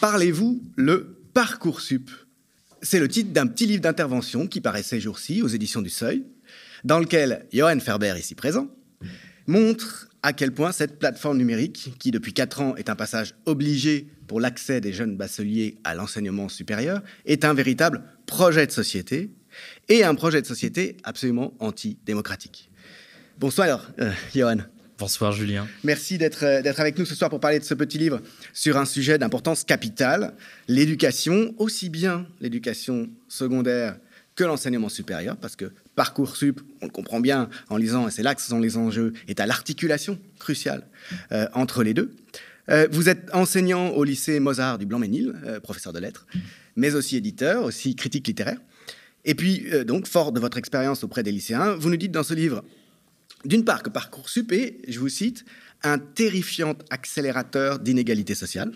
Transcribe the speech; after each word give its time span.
Parlez-vous 0.00 0.62
le 0.76 1.18
Parcoursup? 1.34 2.10
C'est 2.80 2.98
le 2.98 3.06
titre 3.06 3.32
d'un 3.32 3.46
petit 3.46 3.66
livre 3.66 3.82
d'intervention 3.82 4.46
qui 4.46 4.62
paraissait 4.62 4.98
jour-ci 4.98 5.42
aux 5.42 5.48
éditions 5.48 5.82
du 5.82 5.90
Seuil, 5.90 6.24
dans 6.84 6.98
lequel 6.98 7.46
Johan 7.52 7.78
Ferber, 7.80 8.14
ici 8.18 8.34
présent, 8.34 8.68
montre 9.46 10.08
à 10.22 10.32
quel 10.32 10.52
point 10.52 10.72
cette 10.72 10.98
plateforme 10.98 11.36
numérique, 11.36 11.92
qui 11.98 12.12
depuis 12.12 12.32
4 12.32 12.60
ans 12.62 12.76
est 12.76 12.88
un 12.88 12.96
passage 12.96 13.34
obligé 13.44 14.06
pour 14.26 14.40
l'accès 14.40 14.80
des 14.80 14.94
jeunes 14.94 15.18
bacheliers 15.18 15.76
à 15.84 15.94
l'enseignement 15.94 16.48
supérieur, 16.48 17.02
est 17.26 17.44
un 17.44 17.52
véritable 17.52 18.02
projet 18.24 18.66
de 18.66 18.72
société 18.72 19.30
et 19.90 20.02
un 20.02 20.14
projet 20.14 20.40
de 20.40 20.46
société 20.46 20.96
absolument 21.04 21.52
antidémocratique. 21.58 22.70
Bonsoir, 23.38 23.90
euh, 24.00 24.12
Johan. 24.34 24.60
Bonsoir 25.00 25.32
Julien. 25.32 25.66
Merci 25.82 26.18
euh, 26.20 26.60
d'être 26.60 26.78
avec 26.78 26.98
nous 26.98 27.06
ce 27.06 27.14
soir 27.14 27.30
pour 27.30 27.40
parler 27.40 27.58
de 27.58 27.64
ce 27.64 27.72
petit 27.72 27.96
livre 27.96 28.20
sur 28.52 28.76
un 28.76 28.84
sujet 28.84 29.16
d'importance 29.16 29.64
capitale, 29.64 30.34
l'éducation, 30.68 31.54
aussi 31.56 31.88
bien 31.88 32.26
l'éducation 32.42 33.08
secondaire 33.26 33.96
que 34.36 34.44
l'enseignement 34.44 34.90
supérieur, 34.90 35.38
parce 35.38 35.56
que 35.56 35.72
Parcoursup, 35.96 36.60
on 36.82 36.84
le 36.84 36.90
comprend 36.90 37.18
bien 37.18 37.48
en 37.70 37.78
lisant, 37.78 38.08
et 38.08 38.10
c'est 38.10 38.22
là 38.22 38.34
que 38.34 38.42
sont 38.42 38.60
les 38.60 38.76
enjeux, 38.76 39.14
est 39.26 39.40
à 39.40 39.46
l'articulation 39.46 40.18
cruciale 40.38 40.86
euh, 41.32 41.46
entre 41.54 41.82
les 41.82 41.94
deux. 41.94 42.14
Euh, 42.68 42.86
vous 42.90 43.08
êtes 43.08 43.34
enseignant 43.34 43.88
au 43.92 44.04
lycée 44.04 44.38
Mozart 44.38 44.76
du 44.76 44.84
Blanc-Ménil, 44.84 45.32
professeur 45.62 45.94
de 45.94 45.98
lettres, 45.98 46.26
mais 46.76 46.94
aussi 46.94 47.16
éditeur, 47.16 47.64
aussi 47.64 47.96
critique 47.96 48.26
littéraire. 48.26 48.58
Et 49.24 49.34
puis, 49.34 49.64
donc, 49.86 50.06
fort 50.06 50.30
de 50.30 50.40
votre 50.40 50.58
expérience 50.58 51.04
auprès 51.04 51.22
des 51.22 51.32
lycéens, 51.32 51.74
vous 51.76 51.88
nous 51.88 51.96
dites 51.96 52.12
dans 52.12 52.22
ce 52.22 52.34
livre 52.34 52.62
d'une 53.44 53.64
part, 53.64 53.82
que 53.82 53.90
Parcoursup 53.90 54.52
est, 54.52 54.78
je 54.88 54.98
vous 54.98 55.08
cite, 55.08 55.44
un 55.82 55.98
terrifiant 55.98 56.74
accélérateur 56.90 57.78
d'inégalité 57.78 58.34
sociale. 58.34 58.72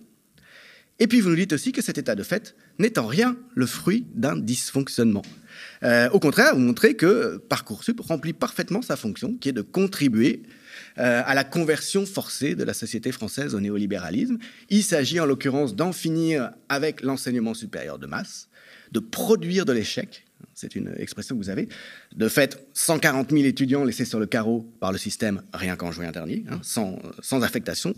Et 1.01 1.09
puis 1.09 1.21
vous 1.21 1.29
nous 1.29 1.37
dites 1.37 1.53
aussi 1.53 1.73
que 1.73 1.83
cet 1.83 1.99
état 1.99 2.15
de 2.15 2.23
fait 2.23 2.55
n'est 2.79 2.99
en 2.99 3.07
rien 3.07 3.37
le 3.55 3.67
fruit 3.67 4.07
d'un 4.15 4.37
dysfonctionnement. 4.37 5.23
Euh, 5.83 6.09
au 6.11 6.21
contraire, 6.21 6.55
vous 6.55 6.61
montrez 6.61 6.95
que 6.95 7.39
Parcoursup 7.49 8.01
remplit 8.01 8.33
parfaitement 8.33 8.81
sa 8.81 8.97
fonction, 8.97 9.35
qui 9.35 9.49
est 9.49 9.53
de 9.53 9.63
contribuer 9.63 10.43
euh, 10.99 11.23
à 11.25 11.35
la 11.35 11.43
conversion 11.43 12.07
forcée 12.07 12.55
de 12.55 12.63
la 12.63 12.75
société 12.75 13.11
française 13.11 13.57
au 13.57 13.61
néolibéralisme. 13.61 14.39
Il 14.71 14.85
s'agit 14.85 15.19
en 15.19 15.27
l'occurrence 15.27 15.75
d'en 15.75 15.93
finir 15.93 16.51
avec 16.69 17.03
l'enseignement 17.03 17.55
supérieur 17.55 17.99
de 17.99 18.07
masse, 18.07 18.49
de 18.93 19.01
produire 19.01 19.65
de 19.65 19.73
l'échec, 19.73 20.25
c'est 20.55 20.75
une 20.75 20.95
expression 20.99 21.37
que 21.37 21.43
vous 21.43 21.51
avez. 21.51 21.69
De 22.15 22.29
fait, 22.29 22.67
140 22.75 23.31
000 23.31 23.45
étudiants 23.45 23.85
laissés 23.85 24.05
sur 24.05 24.19
le 24.19 24.27
carreau 24.27 24.71
par 24.81 24.93
le 24.93 24.99
système 24.99 25.43
rien 25.53 25.77
qu'en 25.77 25.93
juin 25.93 26.11
dernier, 26.11 26.45
hein, 26.51 26.61
sans, 26.63 27.43
affectation. 27.43 27.95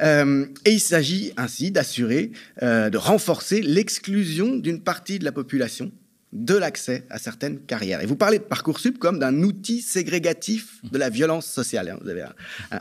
Euh, 0.00 0.46
et 0.64 0.72
il 0.72 0.80
s'agit 0.80 1.32
ainsi 1.36 1.70
d'assurer, 1.70 2.32
euh, 2.62 2.88
de 2.88 2.96
renforcer 2.96 3.60
l'exclusion 3.60 4.56
d'une 4.56 4.80
partie 4.80 5.18
de 5.18 5.24
la 5.24 5.32
population 5.32 5.92
de 6.32 6.54
l'accès 6.54 7.04
à 7.10 7.18
certaines 7.18 7.60
carrières. 7.60 8.00
Et 8.00 8.06
vous 8.06 8.16
parlez 8.16 8.38
de 8.38 8.44
Parcoursup 8.44 8.98
comme 8.98 9.18
d'un 9.18 9.42
outil 9.42 9.82
ségrégatif 9.82 10.80
de 10.90 10.98
la 10.98 11.10
violence 11.10 11.46
sociale. 11.46 11.90
Hein. 11.90 11.98
Vous 12.02 12.08
avez 12.08 12.24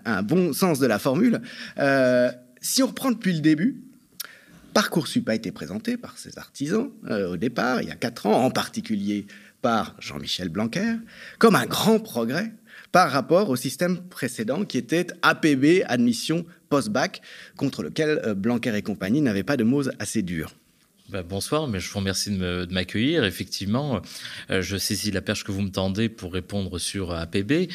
un, 0.05 0.23
bon 0.23 0.53
sens 0.53 0.79
de 0.79 0.87
la 0.87 0.99
formule. 0.99 1.41
Euh, 1.77 2.31
si 2.61 2.81
on 2.81 2.87
reprend 2.87 3.11
depuis 3.11 3.33
le 3.33 3.41
début, 3.41 3.83
Parcoursup 4.73 5.27
a 5.29 5.35
été 5.35 5.51
présenté 5.51 5.97
par 5.97 6.17
ses 6.17 6.37
artisans 6.37 6.89
euh, 7.09 7.33
au 7.33 7.37
départ, 7.37 7.81
il 7.81 7.89
y 7.89 7.91
a 7.91 7.95
quatre 7.95 8.25
ans, 8.25 8.43
en 8.43 8.51
particulier 8.51 9.25
par 9.61 9.95
Jean-Michel 9.99 10.49
Blanquer, 10.49 10.95
comme 11.37 11.55
un 11.55 11.65
grand 11.65 11.99
progrès 11.99 12.51
par 12.91 13.11
rapport 13.11 13.49
au 13.49 13.55
système 13.55 14.01
précédent 14.09 14.65
qui 14.65 14.77
était 14.77 15.07
APB, 15.21 15.83
admission 15.87 16.45
post-bac, 16.69 17.21
contre 17.57 17.83
lequel 17.83 18.21
euh, 18.25 18.33
Blanquer 18.33 18.75
et 18.75 18.81
compagnie 18.81 19.21
n'avaient 19.21 19.43
pas 19.43 19.57
de 19.57 19.63
mots 19.63 19.89
assez 19.99 20.21
durs. 20.21 20.53
Bah, 21.09 21.23
bonsoir, 21.23 21.67
mais 21.67 21.81
je 21.81 21.91
vous 21.91 21.99
remercie 21.99 22.31
de 22.31 22.67
m'accueillir. 22.71 23.25
Effectivement, 23.25 24.01
euh, 24.49 24.61
je 24.61 24.77
saisis 24.77 25.11
la 25.11 25.21
perche 25.21 25.43
que 25.43 25.51
vous 25.51 25.61
me 25.61 25.69
tendez 25.69 26.07
pour 26.07 26.31
répondre 26.31 26.79
sur 26.79 27.11
APB. 27.11 27.69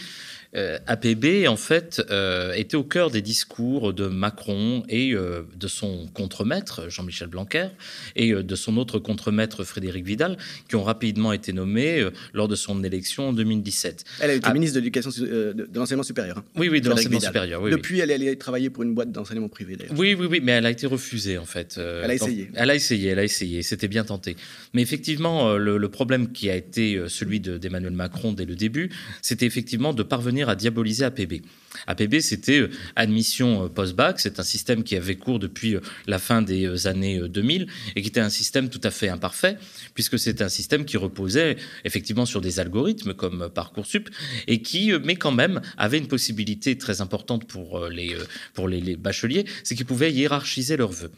Euh, 0.57 0.79
APB, 0.87 1.47
en 1.47 1.57
fait, 1.57 2.03
euh, 2.11 2.53
était 2.55 2.77
au 2.77 2.85
cœur 2.85 3.11
des 3.11 3.21
discours 3.21 3.93
de 3.93 4.07
Macron 4.07 4.85
et 4.89 5.13
euh, 5.13 5.43
de 5.55 5.69
son 5.69 6.07
contremaître, 6.15 6.89
Jean-Michel 6.89 7.29
Blanquer, 7.29 7.69
et 8.15 8.33
de 8.33 8.55
son 8.55 8.79
autre 8.79 8.99
contremaître, 8.99 9.65
Frédéric 9.65 10.07
Vidal, 10.07 10.39
qui 10.69 10.77
ont 10.77 10.83
rapidement 10.83 11.33
été 11.33 11.53
nommés 11.53 12.07
lors 12.33 12.49
de 12.49 12.55
son 12.55 12.83
élection 12.85 13.29
en 13.29 13.33
2017. 13.35 14.05
Elle 14.21 14.31
a 14.31 14.35
été 14.35 14.47
ah. 14.49 14.55
ministre 14.55 14.77
de 14.77 14.81
l'éducation, 14.81 15.11
de, 15.11 15.69
l'enseignement 15.75 16.03
supérieur. 16.03 16.39
Hein, 16.39 16.45
oui, 16.57 16.69
oui, 16.71 16.81
de 16.81 16.89
l'enseignement 16.89 17.21
supérieur. 17.21 17.63
Depuis, 17.63 18.01
elle 18.01 18.11
est 18.11 18.15
allée 18.15 18.37
travailler 18.39 18.71
pour 18.71 18.83
une 18.83 18.95
boîte 18.95 19.13
d'enseignement 19.13 19.49
privé, 19.49 19.77
d'ailleurs. 19.77 19.95
Oui, 19.99 20.15
oui, 20.19 20.27
oui, 20.31 20.41
mais 20.43 20.53
elle 20.53 20.67
a 20.67 20.71
été 20.71 20.87
refusée, 20.87 21.37
en 21.37 21.45
fait. 21.45 21.79
elle 21.79 22.11
a 22.11 22.15
essayé. 22.15 22.51
elle 22.55 22.71
a 22.71 22.75
essayé, 22.75 23.11
elle 23.11 23.19
a 23.19 23.25
essayé. 23.25 23.63
C'était 23.63 23.89
bien 23.89 24.05
tenté. 24.05 24.37
Mais 24.73 24.81
effectivement, 24.81 25.57
le, 25.57 25.77
le, 25.77 25.89
problème 25.89 26.33
qui 26.33 26.51
a 26.51 26.57
été 26.57 27.03
celui 27.09 27.41
d'Emmanuel 27.41 27.93
Macron 27.93 28.33
dès 28.33 28.45
le 28.45 28.55
début, 28.55 28.91
c'était 29.23 29.47
effectivement 29.47 29.93
de 29.93 30.03
parvenir 30.03 30.46
à 30.49 30.57
diaboliser 30.57 31.05
APB. 31.05 31.43
APB, 31.87 32.21
c'était 32.21 32.61
euh, 32.61 32.71
admission 32.95 33.65
euh, 33.65 33.69
post-bac. 33.69 34.21
C'est 34.21 34.41
un 34.41 34.43
système 34.43 34.83
qui 34.83 34.97
avait 34.97 35.17
cours 35.17 35.39
depuis 35.39 35.75
euh, 35.75 35.81
la 36.07 36.19
fin 36.19 36.43
des 36.43 36.87
années 36.87 37.21
2000 37.29 37.67
et 37.95 38.03
qui 38.03 38.09
était 38.09 38.21
un 38.21 38.31
système 38.31 38.69
tout 38.69 38.81
à 38.83 38.91
fait 38.91 39.09
imparfait, 39.09 39.59
puisque 39.95 40.19
c'est 40.19 40.43
un 40.43 40.49
système 40.49 40.85
qui 40.85 40.97
reposait 40.97 41.57
effectivement 41.85 42.27
sur 42.27 42.41
des 42.41 42.61
algorithmes 42.61 43.15
comme 43.15 43.51
Parcoursup 43.55 44.09
et 44.47 44.63
qui, 44.63 44.93
mais 45.05 45.17
quand 45.17 45.33
même, 45.33 45.61
avait 45.77 45.99
une 45.99 46.09
possibilité 46.09 46.79
très 46.79 47.01
importante 47.01 47.47
pour 47.47 47.87
les, 47.89 48.17
pour 48.55 48.69
les, 48.69 48.97
bacheliers, 48.97 49.45
c'est 49.65 49.75
qu'ils 49.75 49.87
pouvaient 49.87 50.13
hiérarchiser 50.13 50.77
leurs 50.77 50.93
vœux. 50.93 51.13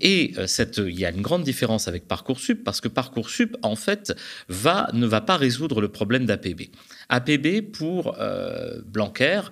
Et 0.00 0.34
cette, 0.46 0.78
il 0.78 0.98
y 0.98 1.04
a 1.04 1.10
une 1.10 1.22
grande 1.22 1.42
différence 1.42 1.88
avec 1.88 2.06
Parcoursup 2.06 2.64
parce 2.64 2.80
que 2.80 2.88
Parcoursup, 2.88 3.56
en 3.62 3.76
fait, 3.76 4.14
ne 4.48 5.06
va 5.06 5.20
pas 5.20 5.36
résoudre 5.36 5.80
le 5.80 5.88
problème 5.88 6.26
d'APB. 6.26 6.70
APB 7.08 7.62
pour 7.72 8.16
euh, 8.18 8.80
Blanquer, 8.84 9.40
euh, 9.40 9.50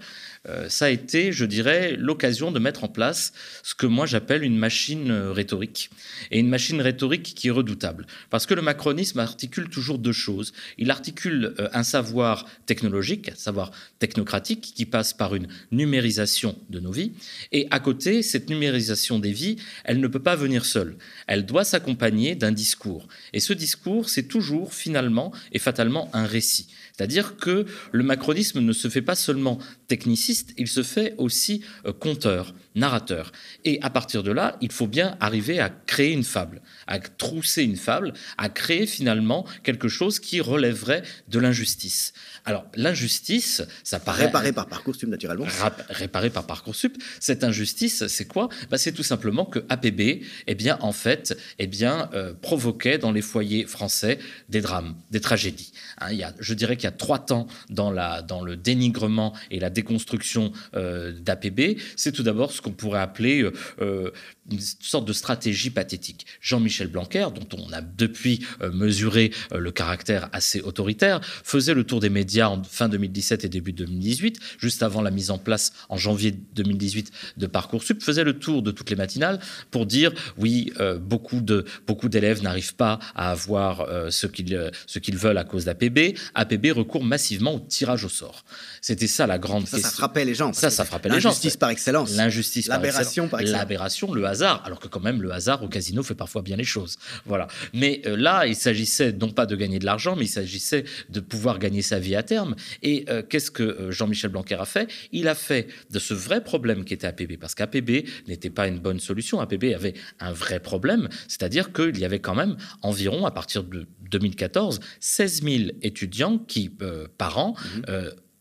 ça 0.69 0.87
a 0.87 0.91
été, 0.91 1.33
je 1.33 1.45
dirais, 1.45 1.97
l'occasion 1.97 2.53
de 2.53 2.59
mettre 2.59 2.85
en 2.85 2.89
place 2.89 3.33
ce 3.63 3.75
que 3.75 3.87
moi 3.87 4.07
j'appelle 4.07 4.43
une 4.43 4.57
machine 4.57 5.11
euh, 5.11 5.33
rhétorique. 5.33 5.91
Et 6.31 6.39
une 6.39 6.49
machine 6.49 6.81
rhétorique 6.81 7.35
qui 7.35 7.49
est 7.49 7.51
redoutable. 7.53 8.07
Parce 8.31 8.47
que 8.47 8.55
le 8.55 8.63
macronisme 8.63 9.19
articule 9.19 9.69
toujours 9.69 9.99
deux 9.99 10.13
choses. 10.13 10.53
Il 10.79 10.91
articule 10.91 11.55
un 11.73 11.83
savoir 11.83 12.47
technologique, 12.67 13.31
un 13.31 13.35
savoir 13.35 13.71
technocratique, 13.99 14.73
qui 14.75 14.87
passe 14.87 15.13
par 15.13 15.35
une 15.35 15.49
numérisation 15.71 16.57
de 16.71 16.81
nos 16.81 16.93
vies. 16.93 17.13
Et 17.53 17.67
à 17.71 17.81
côté, 17.81 18.23
cette 18.23 18.49
numérisation 18.51 19.19
des 19.19 19.33
vies, 19.33 19.57
elle 19.85 20.01
ne 20.01 20.09
peut 20.09 20.23
pas 20.23 20.37
venir 20.37 20.65
seule. 20.65 20.97
Elle 21.27 21.47
doit 21.47 21.65
s'accompagner 21.65 22.35
d'un 22.35 22.53
discours. 22.53 23.09
Et 23.33 23.41
ce 23.41 23.53
discours, 23.53 24.09
c'est 24.09 24.25
toujours, 24.25 24.75
finalement 24.75 25.33
et 25.53 25.59
fatalement, 25.59 26.11
un 26.13 26.27
récit. 26.27 26.69
C'est-à-dire 26.97 27.37
que 27.37 27.67
le 27.93 28.03
macronisme 28.03 28.61
ne 28.61 28.73
se 28.73 28.89
fait 28.89 29.03
pas 29.03 29.15
seulement 29.15 29.59
techniciste, 29.87 30.36
il 30.57 30.69
se 30.69 30.83
fait 30.83 31.15
aussi 31.19 31.63
euh, 31.87 31.93
conteur, 31.93 32.55
narrateur. 32.75 33.33
Et 33.65 33.79
à 33.83 33.91
partir 33.91 34.23
de 34.23 34.31
là, 34.31 34.57
il 34.61 34.71
faut 34.71 34.87
bien 34.87 35.17
arriver 35.21 35.59
à 35.61 35.71
créer 35.71 36.13
une 36.13 36.25
fable, 36.25 36.61
à 36.87 36.99
trousser 36.99 37.63
une 37.63 37.77
fable, 37.77 38.13
à 38.39 38.49
créer 38.49 38.87
finalement 38.87 39.47
quelque 39.63 39.89
chose 39.89 40.21
qui 40.21 40.41
relèverait 40.41 41.03
de 41.29 41.39
l'injustice. 41.39 42.13
Alors, 42.45 42.65
l'injustice, 42.77 43.63
ça 43.83 43.99
paraît... 43.99 44.27
Réparé 44.27 44.53
par 44.53 44.69
Parcoursup, 44.69 45.09
naturellement. 45.09 45.47
Réparé 45.89 46.31
par 46.31 46.47
Parcoursup. 46.47 46.97
Cette 47.19 47.43
injustice, 47.43 48.07
c'est 48.07 48.27
quoi? 48.27 48.49
Bah, 48.71 48.79
C'est 48.79 48.93
tout 48.93 49.03
simplement 49.03 49.45
que 49.45 49.65
APB, 49.69 50.23
eh 50.47 50.55
bien, 50.55 50.79
en 50.81 50.93
fait, 50.93 51.37
eh 51.59 51.67
bien, 51.67 52.09
euh, 52.15 52.35
provoquait 52.35 52.99
dans 52.99 53.11
les 53.11 53.23
foyers 53.23 53.67
français 53.67 54.19
des 54.49 54.61
drames, 54.61 54.95
des 55.11 55.21
tragédies. 55.21 55.73
Hein, 55.99 56.13
il 56.13 56.19
y 56.19 56.23
a, 56.23 56.33
je 56.39 56.55
dirais 56.55 56.77
qu'il 56.77 56.85
y 56.85 56.89
a 56.89 56.93
trois 56.93 57.19
temps 57.19 57.47
dans, 57.71 57.91
la, 57.91 58.23
dans 58.23 58.43
le 58.43 58.57
dénigrement 58.57 59.33
et 59.51 59.59
la 59.59 59.71
déconstruction 59.71 60.26
euh, 60.75 61.13
d'APB. 61.13 61.79
C'est 61.97 62.13
tout 62.13 62.23
d'abord 62.23 62.53
ce 62.53 62.61
qu'on 62.61 62.73
pourrait 62.73 63.01
appeler 63.01 63.43
euh, 63.43 63.53
euh, 63.81 64.11
une 64.51 64.61
sorte 64.61 65.07
de 65.07 65.13
stratégie 65.13 65.71
pathétique. 65.71 66.27
Jean-Michel 66.41 66.89
Blanquer, 66.89 67.29
dont 67.35 67.59
on 67.59 67.73
a 67.73 67.81
depuis 67.81 68.47
euh, 68.63 68.71
mesuré 68.71 69.33
euh, 69.53 69.59
le 69.59 69.73
caractère 69.73 70.29
assez 70.33 70.61
autoritaire, 70.61 71.21
faisait 71.23 71.75
le 71.75 71.85
tour 71.85 72.01
des 72.01 72.11
médias 72.11 72.49
en 72.49 72.63
fin 72.63 72.89
2017 72.89 73.45
et 73.45 73.49
début 73.49 73.73
2018, 73.73 74.39
juste 74.59 74.83
avant 74.83 75.03
la 75.03 75.11
mise 75.11 75.31
en 75.31 75.39
place 75.39 75.73
en 75.89 75.97
janvier 75.97 76.33
2018 76.33 77.11
de 77.37 77.47
Parcoursup, 77.47 78.03
faisait 78.03 78.25
le 78.25 78.39
tour 78.39 78.63
de 78.63 78.71
toutes 78.71 78.91
les 78.91 78.97
matinales 78.97 79.41
pour 79.71 79.87
dire 79.87 80.13
oui, 80.37 80.73
euh, 80.81 80.99
beaucoup 80.99 81.41
de 81.41 81.65
beaucoup 81.87 82.09
d'élèves 82.09 82.43
n'arrivent 82.43 82.77
pas 82.77 82.99
à 83.15 83.31
avoir 83.31 83.87
ce 84.11 84.27
qu'ils 84.27 84.71
ce 84.87 84.99
qu'ils 84.99 85.17
veulent 85.17 85.39
à 85.39 85.45
cause 85.45 85.65
d'APB. 85.65 86.17
APB 86.35 86.73
recourt 86.73 87.05
massivement 87.05 87.55
au 87.55 87.61
tirage 87.61 88.05
au 88.05 88.09
sort. 88.09 88.45
C'était 88.81 89.07
ça 89.07 89.27
la 89.27 89.39
grande 89.39 89.67
ça, 89.67 89.77
question. 89.77 89.91
Ça 89.91 89.97
frappait 89.97 90.25
les 90.25 90.35
gens. 90.35 90.53
Ça, 90.53 90.71
ça 90.71 90.85
frappait 90.85 91.09
les 91.09 91.21
gens. 91.21 91.29
L'injustice 91.29 91.57
par 91.57 91.71
excellence. 91.71 92.15
L'injustice 92.15 92.69
L'aberration 92.69 93.29
par 93.29 93.41
excellence. 93.41 93.61
L'aberration, 93.61 94.15
le 94.15 94.25
hasard 94.27 94.36
hasard, 94.37 94.63
alors 94.65 94.81
que 94.81 94.89
quand 94.89 95.01
même 95.01 95.23
le 95.23 95.31
hasard 95.33 95.63
au 95.63 95.69
casino 95.69 96.03
fait 96.03 96.15
parfois 96.15 96.43
bien 96.43 96.57
les 96.57 96.65
choses. 96.65 96.97
Voilà. 97.25 97.49
Mais 97.73 98.03
euh, 98.07 98.17
là, 98.17 98.47
il 98.47 98.55
s'agissait 98.55 99.13
non 99.13 99.31
pas 99.31 99.47
de 99.47 99.57
gagner 99.57 99.79
de 99.79 99.87
l'argent, 99.87 100.15
mais 100.17 100.27
il 100.27 100.35
s'agissait 100.41 100.85
de 101.09 101.21
pouvoir 101.21 101.59
gagner 101.59 101.83
sa 101.83 101.99
vie 101.99 102.15
à 102.17 102.23
terme. 102.23 102.55
Et 102.83 103.05
euh, 103.09 103.23
qu'est-ce 103.29 103.51
que 103.51 103.63
euh, 103.63 103.91
Jean-Michel 103.91 104.31
Blanquer 104.31 104.57
a 104.61 104.65
fait? 104.65 104.89
Il 105.13 105.29
a 105.29 105.35
fait 105.35 105.69
de 105.91 105.99
ce 105.99 106.15
vrai 106.15 106.43
problème 106.43 106.85
qui 106.85 106.95
était 106.95 107.07
APB, 107.07 107.39
parce 107.39 107.55
qu'APB 107.55 108.07
n'était 108.29 108.51
pas 108.51 108.69
une 108.69 108.79
bonne 108.79 109.01
solution. 109.01 109.41
APB 109.41 109.75
avait 109.75 109.95
un 110.21 110.33
vrai 110.33 110.61
problème, 110.61 111.09
c'est-à-dire 111.29 111.73
qu'il 111.73 111.99
y 111.99 112.05
avait 112.05 112.21
quand 112.21 112.35
même 112.35 112.57
environ, 112.83 113.27
à 113.27 113.31
partir 113.31 113.63
de 113.65 113.87
2014, 114.11 114.81
16 115.01 115.43
000 115.43 115.57
étudiants 115.83 116.39
qui, 116.39 116.71
par 117.19 117.39
an, 117.39 117.55
mmh 117.87 117.93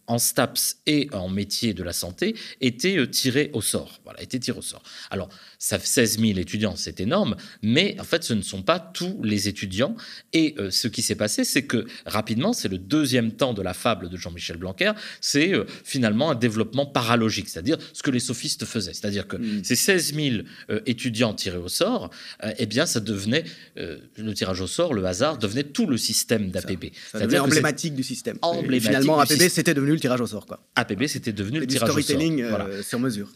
en 0.07 0.17
STAPS 0.17 0.77
et 0.85 1.09
en 1.13 1.29
métier 1.29 1.73
de 1.73 1.83
la 1.83 1.93
santé 1.93 2.35
étaient 2.61 3.07
tirés 3.07 3.49
au 3.53 3.61
sort. 3.61 3.99
Voilà, 4.03 4.21
étaient 4.21 4.39
tirés 4.39 4.59
au 4.59 4.61
sort. 4.61 4.83
Alors, 5.09 5.29
ça 5.65 5.79
fait 5.79 5.87
16 5.87 6.19
000 6.19 6.37
étudiants, 6.37 6.75
c'est 6.75 6.99
énorme, 6.99 7.35
mais 7.63 7.97
en 7.99 8.03
fait, 8.03 8.23
ce 8.23 8.35
ne 8.35 8.43
sont 8.43 8.61
pas 8.61 8.77
tous 8.79 9.19
les 9.23 9.47
étudiants. 9.47 9.95
Et 10.31 10.53
euh, 10.59 10.69
ce 10.69 10.87
qui 10.87 11.01
s'est 11.01 11.15
passé, 11.15 11.43
c'est 11.43 11.63
que 11.63 11.87
rapidement, 12.05 12.53
c'est 12.53 12.67
le 12.67 12.77
deuxième 12.77 13.31
temps 13.31 13.55
de 13.55 13.63
la 13.63 13.73
fable 13.73 14.09
de 14.09 14.15
Jean-Michel 14.15 14.57
Blanquer, 14.57 14.91
c'est 15.21 15.55
euh, 15.55 15.65
finalement 15.83 16.29
un 16.29 16.35
développement 16.35 16.85
paralogique, 16.85 17.49
c'est-à-dire 17.49 17.79
ce 17.93 18.03
que 18.03 18.11
les 18.11 18.19
sophistes 18.19 18.63
faisaient. 18.63 18.93
C'est-à-dire 18.93 19.27
que 19.27 19.37
mm. 19.37 19.63
ces 19.63 19.75
16 19.75 20.13
000 20.13 20.35
euh, 20.69 20.81
étudiants 20.85 21.33
tirés 21.33 21.57
au 21.57 21.67
sort, 21.67 22.11
eh 22.59 22.67
bien, 22.67 22.85
ça 22.85 22.99
devenait, 22.99 23.43
le 23.75 24.33
tirage 24.33 24.61
au 24.61 24.67
sort, 24.67 24.93
le 24.93 25.03
hasard, 25.03 25.39
devenait 25.39 25.63
tout 25.63 25.87
le 25.87 25.97
système 25.97 26.51
d'APB. 26.51 26.91
Ça 27.11 27.25
emblématique 27.41 27.95
du 27.95 28.03
système. 28.03 28.37
Emblématique 28.43 28.89
finalement, 28.89 29.19
APB, 29.19 29.49
c'était 29.49 29.73
devenu 29.73 29.93
le 29.93 29.99
tirage 29.99 30.21
au 30.21 30.27
sort. 30.27 30.45
Quoi. 30.45 30.63
APB, 30.75 31.07
c'était 31.07 31.33
devenu 31.33 31.59
le 31.59 31.65
tirage 31.65 31.89
au 31.89 31.93
sort. 31.93 32.03
storytelling 32.03 32.45
sur 32.83 32.99
mesure. 32.99 33.31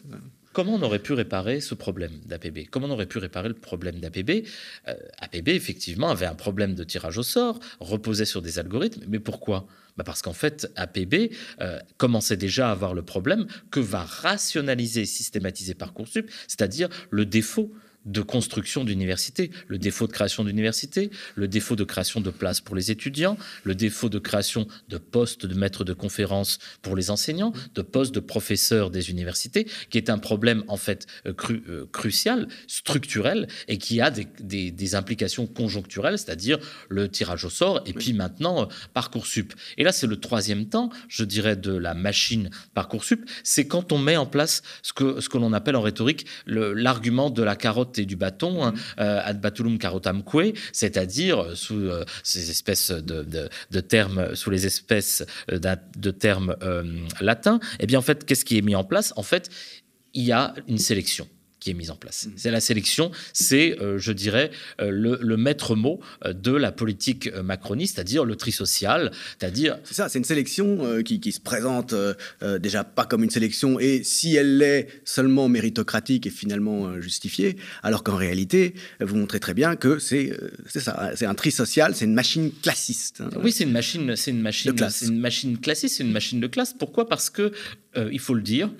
Comment 0.52 0.74
on 0.74 0.82
aurait 0.82 0.98
pu 0.98 1.12
réparer 1.12 1.60
ce 1.60 1.74
problème 1.74 2.12
d'APB 2.26 2.66
Comment 2.70 2.88
on 2.88 2.90
aurait 2.90 3.06
pu 3.06 3.18
réparer 3.18 3.48
le 3.48 3.54
problème 3.54 4.00
d'APB 4.00 4.44
euh, 4.88 4.94
APB, 5.18 5.48
effectivement, 5.50 6.10
avait 6.10 6.26
un 6.26 6.34
problème 6.34 6.74
de 6.74 6.82
tirage 6.82 7.18
au 7.18 7.22
sort, 7.22 7.60
reposait 7.78 8.24
sur 8.24 8.42
des 8.42 8.58
algorithmes. 8.58 9.04
Mais 9.08 9.20
pourquoi? 9.20 9.66
Bah 9.96 10.04
Parce 10.04 10.22
qu'en 10.22 10.32
fait, 10.32 10.70
APB 10.74 11.30
euh, 11.60 11.78
commençait 11.98 12.36
déjà 12.36 12.68
à 12.68 12.72
avoir 12.72 12.94
le 12.94 13.02
problème 13.02 13.46
que 13.70 13.80
va 13.80 14.02
rationaliser 14.02 15.02
et 15.02 15.06
systématiser 15.06 15.74
Parcoursup, 15.74 16.28
c'est-à-dire 16.48 16.88
le 17.10 17.26
défaut 17.26 17.72
de 18.06 18.22
construction 18.22 18.84
d'université, 18.84 19.50
le 19.68 19.78
défaut 19.78 20.06
de 20.06 20.12
création 20.12 20.44
d'université, 20.44 21.10
le 21.34 21.48
défaut 21.48 21.76
de 21.76 21.84
création 21.84 22.20
de 22.20 22.30
places 22.30 22.60
pour 22.60 22.74
les 22.74 22.90
étudiants, 22.90 23.36
le 23.64 23.74
défaut 23.74 24.08
de 24.08 24.18
création 24.18 24.66
de 24.88 24.98
postes 24.98 25.46
de 25.46 25.54
maîtres 25.54 25.84
de 25.84 25.92
conférences 25.92 26.58
pour 26.82 26.96
les 26.96 27.10
enseignants, 27.10 27.52
de 27.74 27.82
postes 27.82 28.14
de 28.14 28.20
professeurs 28.20 28.90
des 28.90 29.10
universités, 29.10 29.66
qui 29.90 29.98
est 29.98 30.10
un 30.10 30.18
problème 30.18 30.64
en 30.68 30.76
fait 30.76 31.06
euh, 31.26 31.34
euh, 31.50 31.86
crucial, 31.92 32.48
structurel, 32.66 33.48
et 33.68 33.78
qui 33.78 34.00
a 34.00 34.10
des, 34.10 34.94
implications 34.94 35.46
conjoncturelles, 35.46 36.18
c'est-à-dire 36.18 36.58
le 36.88 37.08
tirage 37.08 37.44
au 37.44 37.50
sort, 37.50 37.82
et 37.86 37.92
puis 37.92 38.12
maintenant 38.12 38.62
euh, 38.62 38.66
Parcoursup. 38.92 39.52
Et 39.78 39.84
là, 39.84 39.92
c'est 39.92 40.06
le 40.06 40.18
troisième 40.18 40.66
temps, 40.66 40.90
je 41.08 41.22
dirais, 41.22 41.54
de 41.54 41.72
la 41.72 41.94
machine 41.94 42.50
Parcoursup, 42.74 43.28
c'est 43.44 43.66
quand 43.66 43.92
on 43.92 43.98
met 43.98 44.16
en 44.16 44.26
place 44.26 44.62
ce 44.82 44.92
que, 44.92 45.20
ce 45.20 45.28
que 45.28 45.38
l'on 45.38 45.52
appelle 45.52 45.76
en 45.76 45.82
rhétorique 45.82 46.26
l'argument 46.46 47.30
de 47.30 47.42
la 47.42 47.56
carotte 47.56 47.99
du 48.06 48.16
bâton, 48.16 48.64
hein, 48.64 48.72
mm-hmm. 48.72 49.00
euh, 49.00 49.20
ad 49.24 49.40
batulum 49.40 49.78
carotamque, 49.78 50.54
c'est-à-dire 50.72 51.40
euh, 51.40 51.54
sous 51.54 51.74
euh, 51.74 52.04
ces 52.22 52.50
espèces 52.50 52.90
de, 52.90 53.80
termes, 53.80 54.34
sous 54.34 54.50
les 54.50 54.66
espèces 54.66 55.24
de 55.48 56.10
termes 56.10 56.56
latins. 57.20 57.60
Eh 57.78 57.86
bien, 57.86 57.98
en 57.98 58.02
fait, 58.02 58.24
qu'est-ce 58.24 58.44
qui 58.44 58.58
est 58.58 58.62
mis 58.62 58.74
en 58.74 58.84
place? 58.84 59.12
En 59.16 59.22
fait, 59.22 59.50
il 60.14 60.24
y 60.24 60.32
a 60.32 60.54
une 60.68 60.78
sélection 60.78 61.28
qui 61.60 61.70
est 61.70 61.74
mise 61.74 61.90
en 61.90 61.96
place. 61.96 62.26
Mm. 62.26 62.30
C'est 62.36 62.50
la 62.50 62.60
sélection, 62.60 63.12
c'est, 63.32 63.78
euh, 63.80 63.98
je 63.98 64.12
dirais, 64.12 64.50
euh, 64.80 64.90
le, 64.90 65.36
maître 65.36 65.76
mot 65.76 66.00
euh, 66.24 66.32
de 66.32 66.52
la 66.52 66.72
politique 66.72 67.32
macroniste, 67.36 67.96
c'est-à-dire 67.96 68.24
le 68.24 68.34
tri 68.36 68.50
social, 68.50 69.12
c'est-à-dire... 69.38 69.78
C'est 69.84 69.94
ça, 69.94 70.08
c'est 70.08 70.18
une 70.18 70.24
sélection 70.24 71.02
qui, 71.04 71.20
qui, 71.20 71.32
se 71.32 71.40
présente 71.40 71.94
déjà 72.60 72.84
pas 72.84 73.04
comme 73.04 73.22
une 73.22 73.30
sélection, 73.30 73.78
et 73.78 74.02
si 74.02 74.34
elle 74.36 74.58
l'est 74.58 74.88
seulement 75.04 75.48
méritocratique 75.48 76.26
et 76.26 76.30
finalement 76.30 77.00
justifiée, 77.00 77.56
alors 77.82 78.02
qu'en 78.02 78.16
réalité, 78.16 78.74
vous 79.00 79.16
montrez 79.16 79.40
très 79.40 79.54
bien 79.54 79.76
que 79.76 79.98
c'est 79.98 80.32
ça, 80.66 81.12
c'est 81.14 81.26
un 81.26 81.34
tri 81.34 81.50
social, 81.50 81.94
c'est 81.94 82.06
une 82.06 82.14
machine 82.14 82.50
classiste. 82.62 83.20
Hein. 83.20 83.30
oui, 83.42 83.52
c'est 83.52 83.64
une 83.64 83.72
machine, 83.72 84.16
c'est 84.16 84.30
une 84.30 84.40
machine, 84.40 84.74
c'est 84.88 85.06
une 85.06 85.20
machine 85.20 85.58
classiste, 85.58 85.96
c'est 85.96 86.04
une 86.04 86.12
machine 86.12 86.40
de 86.40 86.46
classe. 86.46 86.74
Pourquoi? 86.78 87.08
Parce 87.08 87.30
que, 87.30 87.52
il 88.10 88.20
faut 88.20 88.34
le 88.34 88.42
dire, 88.42 88.70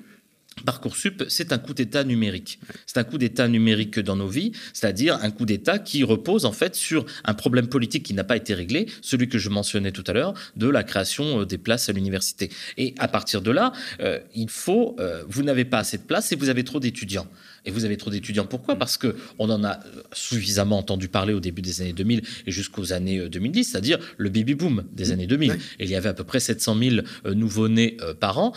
Parcoursup, 0.64 1.24
c'est 1.28 1.52
un 1.52 1.58
coup 1.58 1.74
d'État 1.74 2.04
numérique. 2.04 2.58
C'est 2.86 2.98
un 2.98 3.04
coup 3.04 3.18
d'État 3.18 3.48
numérique 3.48 3.98
dans 3.98 4.16
nos 4.16 4.28
vies, 4.28 4.52
c'est-à-dire 4.72 5.18
un 5.22 5.30
coup 5.30 5.46
d'État 5.46 5.78
qui 5.78 6.02
repose 6.02 6.44
en 6.44 6.52
fait 6.52 6.74
sur 6.74 7.06
un 7.24 7.34
problème 7.34 7.68
politique 7.68 8.02
qui 8.02 8.14
n'a 8.14 8.24
pas 8.24 8.36
été 8.36 8.54
réglé, 8.54 8.86
celui 9.00 9.28
que 9.28 9.38
je 9.38 9.48
mentionnais 9.48 9.92
tout 9.92 10.04
à 10.06 10.12
l'heure, 10.12 10.34
de 10.56 10.68
la 10.68 10.82
création 10.82 11.40
euh, 11.40 11.46
des 11.46 11.58
places 11.58 11.88
à 11.88 11.92
l'université. 11.92 12.50
Et 12.76 12.94
à 12.98 13.08
partir 13.08 13.42
de 13.42 13.50
là, 13.50 13.72
euh, 14.00 14.18
il 14.34 14.50
faut, 14.50 14.96
euh, 15.00 15.24
vous 15.28 15.42
n'avez 15.42 15.64
pas 15.64 15.78
assez 15.78 15.98
de 15.98 16.02
places 16.02 16.32
et 16.32 16.36
vous 16.36 16.48
avez 16.48 16.64
trop 16.64 16.80
d'étudiants. 16.80 17.26
Et 17.64 17.70
vous 17.70 17.84
avez 17.84 17.96
trop 17.96 18.10
d'étudiants. 18.10 18.46
Pourquoi? 18.46 18.76
Parce 18.76 18.96
que 18.96 19.16
on 19.38 19.50
en 19.50 19.64
a 19.64 19.80
suffisamment 20.12 20.78
entendu 20.78 21.08
parler 21.08 21.34
au 21.34 21.40
début 21.40 21.62
des 21.62 21.82
années 21.82 21.92
2000 21.92 22.22
et 22.46 22.50
jusqu'aux 22.50 22.92
années 22.92 23.28
2010, 23.28 23.64
c'est-à-dire 23.64 23.98
le 24.16 24.30
baby 24.30 24.54
boom 24.54 24.84
des 24.92 25.12
années 25.12 25.26
2000. 25.26 25.52
Et 25.78 25.84
il 25.84 25.90
y 25.90 25.94
avait 25.94 26.08
à 26.08 26.14
peu 26.14 26.24
près 26.24 26.40
700 26.40 26.78
000 26.78 26.96
nouveaux-nés 27.34 27.98
par 28.18 28.38
an 28.38 28.54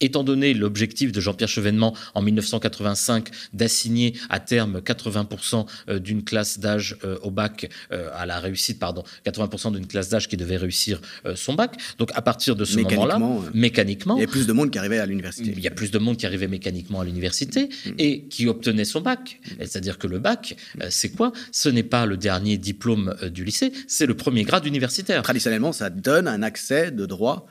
étant 0.00 0.24
donné 0.24 0.54
l'objectif 0.54 1.12
de 1.12 1.20
Jean-Pierre 1.20 1.48
Chevènement 1.48 1.94
en 2.14 2.22
1985 2.22 3.28
d'assigner 3.52 4.14
à 4.28 4.40
terme 4.40 4.78
80% 4.78 5.66
euh, 5.88 5.98
d'une 5.98 6.24
classe 6.24 6.58
d'âge 6.58 6.96
euh, 7.04 7.18
au 7.22 7.30
bac, 7.30 7.68
euh, 7.92 8.08
à 8.14 8.26
la 8.26 8.40
réussite, 8.40 8.78
pardon, 8.78 9.04
80% 9.26 9.72
d'une 9.72 9.86
classe 9.86 10.08
d'âge 10.08 10.28
qui 10.28 10.36
devait 10.36 10.56
réussir 10.56 11.00
son 11.34 11.54
bac. 11.54 11.76
Donc 11.98 12.10
à 12.14 12.22
partir 12.22 12.56
de 12.56 12.64
ce 12.64 12.78
moment-là, 12.78 13.18
mécaniquement, 13.54 14.16
il 14.16 14.20
y 14.20 14.24
a 14.24 14.28
plus 14.28 14.46
de 14.46 14.52
monde 14.52 14.70
qui 14.70 14.78
arrivait 14.78 14.98
à 14.98 15.06
l'université. 15.06 15.52
Il 15.56 15.60
y 15.60 15.68
a 15.68 15.70
plus 15.70 15.90
de 15.90 15.98
monde 15.98 16.16
qui 16.16 16.26
arrivait 16.26 16.48
mécaniquement 16.48 17.00
à 17.00 17.04
l'université 17.04 17.68
mm. 17.86 17.90
et 17.98 18.22
qui 18.24 18.46
obtenait 18.46 18.84
son 18.84 19.00
bac. 19.00 19.40
Mm. 19.44 19.54
C'est-à-dire 19.60 19.98
que 19.98 20.06
le 20.06 20.18
bac, 20.18 20.56
c'est 20.88 21.10
quoi? 21.10 21.32
Ce 21.52 21.68
n'est 21.68 21.82
pas 21.82 22.06
le 22.06 22.16
dernier 22.16 22.56
diplôme 22.58 23.14
du 23.32 23.44
lycée, 23.44 23.72
c'est 23.86 24.06
le 24.06 24.14
premier 24.14 24.44
grade 24.44 24.66
universitaire. 24.66 25.22
Traditionnellement, 25.22 25.72
ça 25.72 25.90
donne 25.90 26.28
un 26.28 26.42
accès 26.42 26.90
de 26.90 27.06
droit 27.06 27.46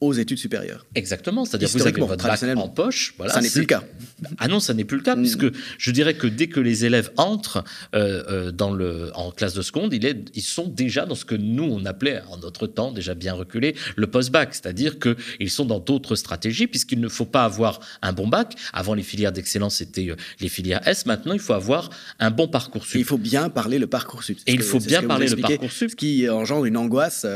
aux 0.00 0.12
études 0.12 0.38
supérieures. 0.38 0.86
Exactement, 0.94 1.44
c'est-à-dire 1.44 1.68
que 1.68 1.78
vous 1.78 1.86
avez 1.86 2.00
votre 2.00 2.26
bac 2.26 2.42
en 2.56 2.68
poche. 2.68 3.14
Voilà, 3.16 3.32
ça 3.32 3.40
n'est 3.40 3.50
plus 3.50 3.60
le 3.60 3.66
cas. 3.66 3.82
Ah 4.38 4.48
non, 4.48 4.60
ça 4.60 4.74
n'est 4.74 4.84
plus 4.84 4.98
le 4.98 5.02
cas, 5.02 5.16
mm. 5.16 5.20
puisque 5.20 5.46
je 5.78 5.90
dirais 5.90 6.14
que 6.14 6.26
dès 6.26 6.48
que 6.48 6.60
les 6.60 6.84
élèves 6.84 7.10
entrent 7.16 7.64
euh, 7.94 8.22
euh, 8.28 8.52
dans 8.52 8.72
le, 8.72 9.10
en 9.14 9.30
classe 9.30 9.54
de 9.54 9.62
seconde, 9.62 9.92
ils 9.94 10.42
sont 10.42 10.68
déjà 10.68 11.06
dans 11.06 11.14
ce 11.14 11.24
que 11.24 11.34
nous, 11.34 11.64
on 11.64 11.84
appelait 11.84 12.22
en 12.30 12.38
notre 12.38 12.66
temps, 12.66 12.92
déjà 12.92 13.14
bien 13.14 13.34
reculé, 13.34 13.74
le 13.96 14.06
post-bac, 14.06 14.54
c'est-à-dire 14.54 14.98
qu'ils 14.98 15.50
sont 15.50 15.64
dans 15.64 15.80
d'autres 15.80 16.16
stratégies, 16.16 16.66
puisqu'il 16.66 17.00
ne 17.00 17.08
faut 17.08 17.24
pas 17.24 17.44
avoir 17.44 17.80
un 18.02 18.12
bon 18.12 18.28
bac. 18.28 18.54
Avant, 18.72 18.94
les 18.94 19.02
filières 19.02 19.32
d'excellence, 19.32 19.76
c'était 19.76 20.10
euh, 20.10 20.16
les 20.40 20.48
filières 20.48 20.86
S. 20.86 21.06
Maintenant, 21.06 21.32
il 21.32 21.40
faut 21.40 21.54
avoir 21.54 21.90
un 22.18 22.30
bon 22.30 22.48
parcours 22.48 22.84
sup. 22.84 23.00
il 23.00 23.04
faut 23.04 23.18
bien 23.18 23.48
parler 23.48 23.78
le 23.78 23.86
parcours 23.86 24.22
sup. 24.22 24.38
Et 24.46 24.52
il 24.52 24.62
faut 24.62 24.80
bien 24.80 25.02
parler 25.02 25.28
le 25.28 25.36
parcours 25.36 25.72
sup. 25.72 25.90
Ce 25.90 25.96
qui 25.96 26.28
engendre 26.28 26.64
une 26.64 26.76
angoisse 26.76 27.26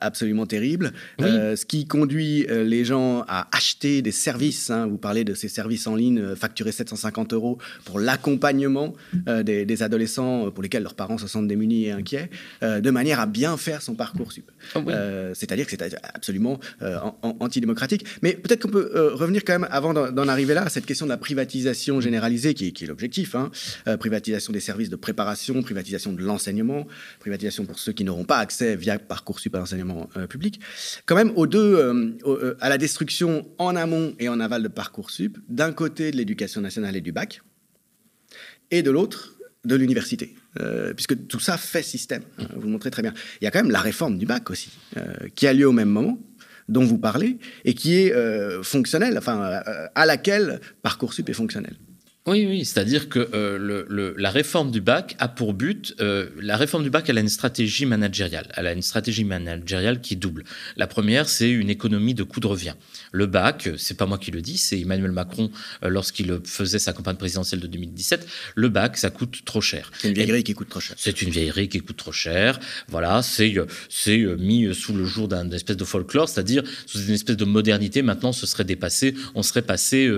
absolument 0.00 0.46
terrible. 0.46 0.92
Oui 1.18 1.28
ce 1.58 1.66
qui 1.66 1.86
conduit 1.86 2.46
euh, 2.48 2.64
les 2.64 2.84
gens 2.84 3.24
à 3.28 3.48
acheter 3.54 4.00
des 4.00 4.12
services. 4.12 4.70
Hein. 4.70 4.86
vous 4.86 4.96
parlez 4.96 5.24
de 5.24 5.34
ces 5.34 5.48
services 5.48 5.86
en 5.86 5.96
ligne 5.96 6.20
euh, 6.20 6.36
facturés 6.36 6.72
750 6.72 7.34
euros 7.34 7.58
pour 7.84 7.98
l'accompagnement 7.98 8.94
euh, 9.28 9.42
des, 9.42 9.82
adolescents 9.82 10.50
pour 10.50 10.62
lesquels 10.62 10.82
leurs 10.82 10.94
parents 10.94 11.18
se 11.18 11.26
sentent 11.26 11.46
démunis 11.46 11.86
et 11.86 11.92
inquiets, 11.92 12.30
de 12.62 12.90
manière 12.90 13.20
à 13.20 13.26
bien 13.26 13.56
faire 13.56 13.80
son 13.80 13.94
parcours 13.94 14.32
sup. 14.32 14.50
Ah 14.74 14.80
c'est-à-dire 15.34 15.66
que 15.66 15.70
c'est 15.70 15.82
absolument 16.14 16.58
antidémocratique. 17.22 18.04
Mais 18.22 18.32
peut-être 18.32 18.62
qu'on 18.62 18.70
peut, 18.70 19.12
revenir 19.14 19.44
quand 19.44 19.52
même, 19.52 19.68
avant 19.70 19.94
d'en 19.94 20.28
arriver 20.28 20.54
là, 20.54 20.64
à 20.64 20.68
cette 20.68 20.84
question 20.84 21.06
de 21.06 21.10
la 21.10 21.16
privatisation 21.16 22.00
généralisée, 22.00 22.54
qui, 22.54 22.66
est 22.66 22.86
l'objectif. 22.86 23.34
Hein. 23.34 23.50
privatisation 23.98 24.52
des 24.52 24.60
services 24.60 24.90
de 24.90 24.96
préparation, 24.96 25.62
privatisation 25.62 26.12
de 26.12 26.22
l'enseignement, 26.22 26.86
privatisation 27.20 27.64
pour 27.64 27.78
ceux 27.78 27.92
qui 27.92 28.04
n'auront 28.04 28.24
pas 28.24 28.38
accès 28.38 28.74
via 28.74 28.98
Parcoursup 28.98 29.54
à 29.54 29.58
l'enseignement 29.58 30.08
public. 30.28 30.60
Quand 31.06 31.14
même, 31.14 31.32
au 31.36 31.46
deux, 31.48 31.76
euh, 31.76 32.12
euh, 32.26 32.56
à 32.60 32.68
la 32.68 32.78
destruction 32.78 33.48
en 33.58 33.74
amont 33.76 34.14
et 34.18 34.28
en 34.28 34.40
aval 34.40 34.62
de 34.62 34.68
Parcoursup, 34.68 35.38
d'un 35.48 35.72
côté 35.72 36.10
de 36.10 36.16
l'éducation 36.16 36.60
nationale 36.60 36.96
et 36.96 37.00
du 37.00 37.12
bac, 37.12 37.42
et 38.70 38.82
de 38.82 38.90
l'autre 38.90 39.34
de 39.64 39.74
l'université, 39.74 40.36
euh, 40.60 40.94
puisque 40.94 41.26
tout 41.26 41.40
ça 41.40 41.56
fait 41.56 41.82
système. 41.82 42.22
Hein, 42.38 42.46
vous 42.54 42.62
le 42.62 42.72
montrez 42.72 42.90
très 42.90 43.02
bien. 43.02 43.12
Il 43.40 43.44
y 43.44 43.46
a 43.48 43.50
quand 43.50 43.62
même 43.62 43.72
la 43.72 43.80
réforme 43.80 44.18
du 44.18 44.26
bac 44.26 44.50
aussi, 44.50 44.70
qui 45.34 45.46
a 45.46 45.52
lieu 45.52 45.66
au 45.66 45.72
même 45.72 45.88
moment, 45.88 46.18
dont 46.68 46.84
vous 46.84 46.98
parlez, 46.98 47.38
et 47.64 47.74
qui 47.74 47.96
est 47.96 48.12
fonctionnelle, 48.62 49.18
enfin, 49.18 49.62
à 49.94 50.06
laquelle 50.06 50.60
Parcoursup 50.82 51.28
est 51.28 51.34
fonctionnel. 51.34 51.76
Oui, 52.28 52.46
oui, 52.46 52.64
c'est-à-dire 52.66 53.08
que 53.08 53.30
euh, 53.32 54.14
la 54.18 54.30
réforme 54.30 54.70
du 54.70 54.82
bac 54.82 55.16
a 55.18 55.28
pour 55.28 55.54
but, 55.54 55.94
euh, 56.00 56.28
la 56.38 56.58
réforme 56.58 56.82
du 56.82 56.90
bac, 56.90 57.08
elle 57.08 57.16
a 57.16 57.22
une 57.22 57.28
stratégie 57.30 57.86
managériale. 57.86 58.48
Elle 58.54 58.66
a 58.66 58.72
une 58.72 58.82
stratégie 58.82 59.24
managériale 59.24 60.02
qui 60.02 60.16
double. 60.16 60.44
La 60.76 60.86
première, 60.86 61.26
c'est 61.28 61.48
une 61.50 61.70
économie 61.70 62.12
de 62.12 62.24
coût 62.24 62.40
de 62.40 62.46
revient. 62.46 62.74
Le 63.12 63.24
bac, 63.24 63.70
c'est 63.78 63.96
pas 63.96 64.04
moi 64.04 64.18
qui 64.18 64.30
le 64.30 64.42
dis, 64.42 64.58
c'est 64.58 64.78
Emmanuel 64.78 65.12
Macron 65.12 65.50
euh, 65.82 65.88
lorsqu'il 65.88 66.38
faisait 66.44 66.78
sa 66.78 66.92
campagne 66.92 67.16
présidentielle 67.16 67.60
de 67.60 67.66
2017. 67.66 68.28
Le 68.54 68.68
bac, 68.68 68.98
ça 68.98 69.08
coûte 69.08 69.44
trop 69.46 69.62
cher. 69.62 69.90
C'est 69.98 70.08
une 70.08 70.14
vieillerie 70.14 70.44
qui 70.44 70.52
coûte 70.52 70.68
trop 70.68 70.80
cher. 70.80 70.96
C'est 70.98 71.22
une 71.22 71.30
vieillerie 71.30 71.70
qui 71.70 71.80
coûte 71.80 71.96
trop 71.96 72.12
cher. 72.12 72.60
Voilà, 72.88 73.22
c'est 73.22 73.54
c'est 73.88 74.18
mis 74.38 74.74
sous 74.74 74.92
le 74.92 75.06
jour 75.06 75.28
d'un 75.28 75.50
espèce 75.52 75.78
de 75.78 75.84
folklore, 75.84 76.28
c'est-à-dire 76.28 76.62
sous 76.84 77.00
une 77.06 77.14
espèce 77.14 77.38
de 77.38 77.46
modernité. 77.46 78.02
Maintenant, 78.02 78.32
ce 78.32 78.46
serait 78.46 78.64
dépassé, 78.64 79.14
on 79.34 79.42
serait 79.42 79.62
passé, 79.62 80.10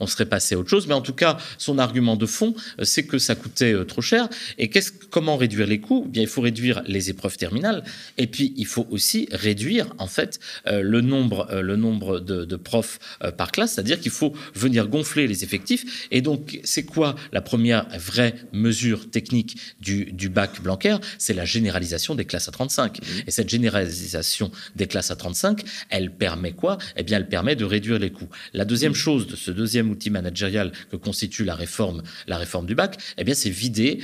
on 0.00 0.06
serait 0.06 0.24
passé 0.24 0.54
à 0.54 0.58
autre 0.58 0.70
chose. 0.70 0.86
Mais 0.86 0.94
en 0.94 1.02
tout 1.02 1.12
cas, 1.12 1.36
son 1.58 1.78
argument 1.78 2.16
de 2.16 2.26
fond, 2.26 2.54
euh, 2.78 2.84
c'est 2.84 3.04
que 3.04 3.18
ça 3.18 3.34
coûtait 3.34 3.72
euh, 3.72 3.84
trop 3.84 4.02
cher. 4.02 4.28
Et 4.58 4.68
qu'est-ce, 4.68 4.92
comment 5.10 5.36
réduire 5.36 5.66
les 5.66 5.80
coûts? 5.80 6.04
Eh 6.06 6.10
Bien, 6.10 6.22
il 6.22 6.28
faut 6.28 6.40
réduire 6.40 6.82
les 6.86 7.10
épreuves 7.10 7.36
terminales. 7.36 7.84
Et 8.18 8.26
puis, 8.26 8.52
il 8.56 8.66
faut 8.66 8.86
aussi 8.90 9.28
réduire, 9.32 9.94
en 9.98 10.06
fait, 10.06 10.40
euh, 10.66 10.82
le 10.82 11.00
nombre, 11.00 11.48
le 11.52 11.76
nombre 11.76 12.20
de, 12.20 12.56
profs 12.56 12.98
par 13.38 13.52
classe. 13.52 13.74
C'est-à-dire 13.74 14.00
qu'il 14.00 14.10
faut 14.10 14.34
venir 14.54 14.88
gonfler 14.88 15.26
les 15.26 15.44
effectifs. 15.44 16.08
Et 16.10 16.20
donc, 16.20 16.60
c'est 16.62 16.82
quoi 16.82 17.14
la 17.32 17.40
première 17.40 17.86
vraie 17.98 18.34
mesure 18.52 19.08
technique 19.10 19.56
du, 19.80 20.06
du 20.12 20.28
bac 20.28 20.60
Blanquer? 20.62 20.96
C'est 21.18 21.32
la 21.32 21.44
généralisation 21.44 22.14
des 22.14 22.26
classes 22.26 22.48
à 22.48 22.52
35. 22.52 22.98
Mmh. 22.98 23.04
Et 23.26 23.30
cette 23.30 23.48
généralisation 23.48 24.50
des 24.76 24.86
classes 24.86 25.10
à 25.10 25.16
35, 25.16 25.62
elle 25.88 26.10
permet 26.10 26.52
quoi? 26.52 26.78
Eh 26.96 27.02
bien, 27.02 27.16
elle 27.16 27.28
permet 27.28 27.56
de 27.56 27.64
réduire 27.64 27.98
les 27.98 28.10
coûts. 28.10 28.28
La 28.52 28.64
deuxième 28.64 28.94
chose 28.94 29.26
de 29.26 29.36
ce 29.36 29.50
deuxième 29.50 29.90
outil 29.90 30.10
managérial 30.10 30.72
que 30.90 30.96
constitue 30.96 31.39
la 31.44 31.54
réforme, 31.54 32.02
la 32.26 32.38
réforme 32.38 32.66
du 32.66 32.74
bac, 32.74 32.98
eh 33.18 33.24
bien, 33.24 33.34
c'est 33.34 33.50
vider, 33.50 34.00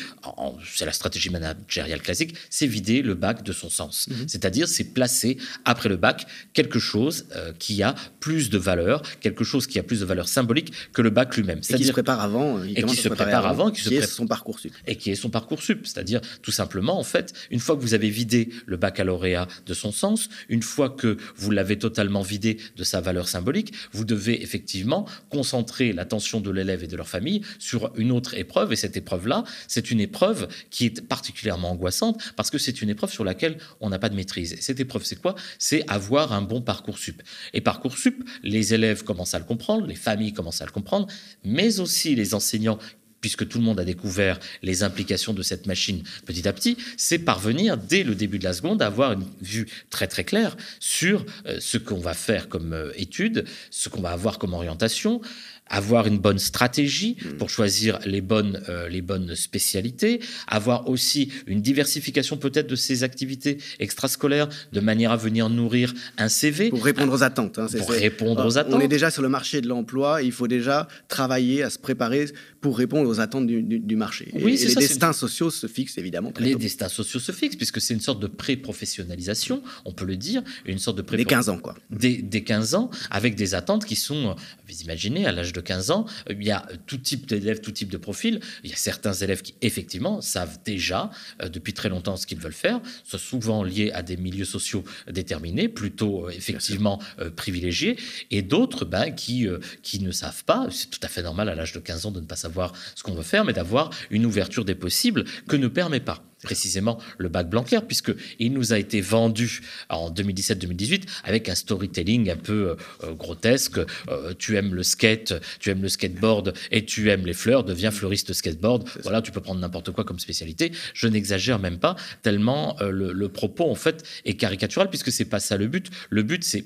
c'est 0.74 0.86
la 0.86 0.92
stratégie 0.92 1.30
managériale 1.30 2.02
classique, 2.02 2.34
c'est 2.50 2.66
vider 2.66 3.02
le 3.02 3.14
bac 3.14 3.42
de 3.42 3.52
son 3.52 3.70
sens. 3.70 4.08
Mhm. 4.08 4.28
C'est-à-dire, 4.28 4.68
c'est 4.68 4.84
placer 4.84 5.38
après 5.64 5.88
le 5.88 5.96
bac 5.96 6.26
quelque 6.52 6.78
chose 6.78 7.26
euh, 7.34 7.52
qui 7.58 7.82
a 7.82 7.94
plus 8.20 8.50
de 8.50 8.58
valeur, 8.58 9.02
quelque 9.20 9.44
chose 9.44 9.66
qui 9.66 9.78
a 9.78 9.82
plus 9.82 10.00
de 10.00 10.04
valeur 10.04 10.28
symbolique 10.28 10.72
que 10.92 11.02
le 11.02 11.10
bac 11.10 11.36
lui-même. 11.36 11.60
Et 11.68 11.74
qui 11.74 11.84
se 11.84 11.92
prépare 11.92 12.20
avant. 12.20 12.62
et 12.62 12.82
qui 12.82 12.96
se 12.96 13.08
prépare 13.08 13.46
avant, 13.46 13.70
qui, 13.70 13.82
qui 13.82 13.94
est 13.96 14.06
son 14.06 14.26
parcours 14.26 14.58
sup. 14.58 14.72
Et 14.86 14.96
qui 14.96 15.10
est 15.10 15.14
son 15.14 15.30
parcours 15.30 15.62
sup. 15.62 15.86
C'est-à-dire, 15.86 16.20
tout 16.42 16.52
simplement, 16.52 16.98
en 16.98 17.04
fait, 17.04 17.32
une 17.50 17.60
fois 17.60 17.76
que 17.76 17.82
vous 17.82 17.94
avez 17.94 18.10
vidé 18.10 18.48
le 18.66 18.76
baccalauréat 18.76 19.48
de 19.66 19.74
son 19.74 19.92
sens, 19.92 20.28
une 20.48 20.62
fois 20.62 20.90
que 20.90 21.16
vous 21.36 21.50
l'avez 21.50 21.78
totalement 21.78 22.22
vidé 22.22 22.58
de 22.76 22.84
sa 22.84 23.00
valeur 23.00 23.28
symbolique, 23.28 23.72
vous 23.92 24.04
devez 24.04 24.42
effectivement 24.42 25.06
concentrer 25.30 25.92
l'attention 25.92 26.40
de 26.40 26.50
l'élève 26.50 26.84
et 26.84 26.86
de 26.86 26.96
leur 26.96 27.08
famille 27.08 27.15
sur 27.58 27.92
une 27.96 28.12
autre 28.12 28.34
épreuve. 28.34 28.72
Et 28.72 28.76
cette 28.76 28.96
épreuve-là, 28.96 29.44
c'est 29.68 29.90
une 29.90 30.00
épreuve 30.00 30.48
qui 30.70 30.86
est 30.86 31.06
particulièrement 31.06 31.70
angoissante 31.70 32.20
parce 32.36 32.50
que 32.50 32.58
c'est 32.58 32.82
une 32.82 32.90
épreuve 32.90 33.10
sur 33.10 33.24
laquelle 33.24 33.58
on 33.80 33.90
n'a 33.90 33.98
pas 33.98 34.08
de 34.08 34.16
maîtrise. 34.16 34.52
Et 34.52 34.60
cette 34.60 34.80
épreuve, 34.80 35.04
c'est 35.04 35.20
quoi? 35.20 35.34
C'est 35.58 35.88
avoir 35.88 36.32
un 36.32 36.42
bon 36.42 36.60
parcours 36.60 36.98
sup. 36.98 37.22
Et 37.52 37.60
parcours 37.60 37.98
sup, 37.98 38.24
les 38.42 38.74
élèves 38.74 39.04
commencent 39.04 39.34
à 39.34 39.38
le 39.38 39.44
comprendre, 39.44 39.86
les 39.86 39.94
familles 39.94 40.32
commencent 40.32 40.62
à 40.62 40.66
le 40.66 40.72
comprendre, 40.72 41.06
mais 41.44 41.80
aussi 41.80 42.14
les 42.14 42.34
enseignants 42.34 42.78
puisque 43.20 43.48
tout 43.48 43.58
le 43.58 43.64
monde 43.64 43.80
a 43.80 43.84
découvert 43.84 44.38
les 44.62 44.84
implications 44.84 45.32
de 45.32 45.42
cette 45.42 45.66
machine 45.66 46.02
petit 46.26 46.46
à 46.46 46.52
petit, 46.52 46.76
c'est 46.96 47.18
parvenir 47.18 47.76
dès 47.76 48.04
le 48.04 48.14
début 48.14 48.38
de 48.38 48.44
la 48.44 48.52
seconde 48.52 48.82
à 48.82 48.86
avoir 48.86 49.12
une 49.12 49.24
vue 49.40 49.66
très 49.90 50.06
très 50.06 50.22
claire 50.22 50.56
sur 50.78 51.26
euh, 51.46 51.56
ce 51.58 51.76
qu'on 51.76 51.98
va 51.98 52.14
faire 52.14 52.48
comme 52.48 52.72
euh, 52.72 52.92
étude, 52.94 53.44
ce 53.70 53.88
qu'on 53.88 54.00
va 54.00 54.10
avoir 54.10 54.38
comme 54.38 54.54
orientation, 54.54 55.20
avoir 55.68 56.06
une 56.06 56.18
bonne 56.18 56.38
stratégie 56.38 57.16
mm. 57.22 57.36
pour 57.38 57.50
choisir 57.50 57.98
les 58.04 58.20
bonnes, 58.20 58.62
euh, 58.68 58.88
les 58.88 59.02
bonnes 59.02 59.34
spécialités, 59.34 60.20
avoir 60.46 60.88
aussi 60.88 61.32
une 61.46 61.60
diversification 61.60 62.36
peut-être 62.36 62.68
de 62.68 62.76
ses 62.76 63.02
activités 63.02 63.58
extrascolaires 63.78 64.48
de 64.72 64.80
manière 64.80 65.10
à 65.10 65.16
venir 65.16 65.48
nourrir 65.48 65.92
un 66.18 66.28
CV. 66.28 66.70
Pour 66.70 66.84
répondre 66.84 67.12
aux 67.12 67.22
attentes. 67.22 67.58
Hein, 67.58 67.66
pour 67.78 67.90
répondre 67.90 68.44
aux 68.44 68.58
attentes. 68.58 68.74
On 68.74 68.80
est 68.80 68.88
déjà 68.88 69.10
sur 69.10 69.22
le 69.22 69.28
marché 69.28 69.60
de 69.60 69.68
l'emploi, 69.68 70.22
il 70.22 70.32
faut 70.32 70.48
déjà 70.48 70.88
travailler 71.08 71.62
à 71.62 71.70
se 71.70 71.78
préparer 71.78 72.26
pour 72.60 72.78
répondre 72.78 73.08
aux 73.08 73.20
attentes 73.20 73.46
du, 73.46 73.96
marché. 73.96 74.30
Oui, 74.34 74.60
et, 74.60 74.66
les 74.66 74.74
destin 74.74 75.12
sociaux 75.12 75.50
se 75.50 75.66
fixent 75.66 75.98
évidemment. 75.98 76.32
les 76.38 76.54
destins 76.56 76.88
sociaux 76.88 77.20
se 77.20 77.32
fixent 77.32 77.56
puisque 77.56 77.80
c'est 77.80 77.94
une 77.94 78.00
sorte 78.00 78.20
de 78.20 78.26
pré-professionnalisation, 78.26 79.62
on 79.84 79.92
peut 79.92 80.04
le 80.04 80.16
dire, 80.16 80.42
une 80.64 80.78
sorte 80.78 80.96
de 80.96 81.02
pré 81.02 81.16
Dès 81.16 81.24
15 81.24 81.48
ans, 81.48 81.58
quoi. 81.58 81.74
Dès, 81.90 82.16
dès 82.16 82.42
15 82.42 82.74
ans, 82.74 82.90
avec 83.10 83.36
des 83.36 83.54
attentes 83.54 83.84
qui 83.84 83.96
sont, 83.96 84.34
vous 84.68 84.82
imaginez, 84.82 85.26
à 85.26 85.32
l'âge 85.32 85.52
de 85.56 85.60
15 85.60 85.90
ans, 85.90 86.06
il 86.30 86.44
y 86.44 86.50
a 86.50 86.66
tout 86.86 86.98
type 86.98 87.26
d'élèves, 87.26 87.60
tout 87.60 87.72
type 87.72 87.90
de 87.90 87.96
profil. 87.96 88.40
Il 88.62 88.70
y 88.70 88.72
a 88.72 88.76
certains 88.76 89.12
élèves 89.12 89.42
qui, 89.42 89.54
effectivement, 89.62 90.20
savent 90.20 90.58
déjà 90.64 91.10
euh, 91.42 91.48
depuis 91.48 91.72
très 91.72 91.88
longtemps 91.88 92.16
ce 92.16 92.26
qu'ils 92.26 92.38
veulent 92.38 92.52
faire, 92.52 92.80
sont 93.04 93.18
souvent 93.18 93.62
liés 93.62 93.90
à 93.92 94.02
des 94.02 94.16
milieux 94.16 94.44
sociaux 94.44 94.84
déterminés, 95.10 95.68
plutôt 95.68 96.26
euh, 96.26 96.30
effectivement 96.30 97.00
euh, 97.18 97.30
privilégiés, 97.30 97.96
et 98.30 98.42
d'autres 98.42 98.84
ben, 98.84 99.10
qui, 99.10 99.48
qui 99.82 100.00
ne 100.00 100.12
savent 100.12 100.44
pas. 100.44 100.68
C'est 100.70 100.90
tout 100.90 101.00
à 101.02 101.08
fait 101.08 101.22
normal 101.22 101.48
à 101.48 101.54
l'âge 101.54 101.72
de 101.72 101.80
15 101.80 102.06
ans 102.06 102.10
de 102.10 102.20
ne 102.20 102.26
pas 102.26 102.36
savoir 102.36 102.72
ce 102.94 103.02
qu'on 103.02 103.14
veut 103.14 103.22
faire, 103.22 103.44
mais 103.44 103.52
d'avoir 103.52 103.90
une 104.10 104.26
ouverture 104.26 104.64
des 104.64 104.74
possibles 104.74 105.24
que 105.48 105.56
ne 105.56 105.68
permet 105.68 106.00
pas 106.00 106.22
précisément 106.46 106.98
le 107.18 107.28
bac 107.28 107.50
Blanquer, 107.50 107.80
puisqu'il 107.84 108.52
nous 108.52 108.72
a 108.72 108.78
été 108.78 109.00
vendu 109.00 109.62
en 109.88 110.12
2017-2018 110.12 111.02
avec 111.24 111.48
un 111.48 111.56
storytelling 111.56 112.30
un 112.30 112.36
peu 112.36 112.52
euh, 112.70 112.74
euh, 113.02 113.14
grotesque. 113.14 113.78
Euh, 113.78 114.32
tu 114.38 114.56
aimes 114.56 114.72
le 114.72 114.84
skate, 114.84 115.34
tu 115.58 115.70
aimes 115.70 115.82
le 115.82 115.88
skateboard 115.88 116.54
et 116.70 116.84
tu 116.84 117.10
aimes 117.10 117.26
les 117.26 117.34
fleurs, 117.34 117.64
deviens 117.64 117.90
fleuriste 117.90 118.32
skateboard. 118.32 118.88
Voilà, 119.02 119.22
tu 119.22 119.32
peux 119.32 119.40
prendre 119.40 119.60
n'importe 119.60 119.90
quoi 119.90 120.04
comme 120.04 120.20
spécialité. 120.20 120.70
Je 120.94 121.08
n'exagère 121.08 121.58
même 121.58 121.78
pas, 121.78 121.96
tellement 122.22 122.76
le, 122.80 123.12
le, 123.12 123.28
propos 123.28 123.68
en 123.68 123.74
fait 123.74 124.04
est 124.24 124.34
caricatural, 124.34 124.88
puisque 124.88 125.10
c'est 125.10 125.24
pas 125.24 125.40
ça 125.40 125.56
le 125.56 125.66
but. 125.66 125.90
Le 126.10 126.22
but, 126.22 126.44
c'est 126.44 126.64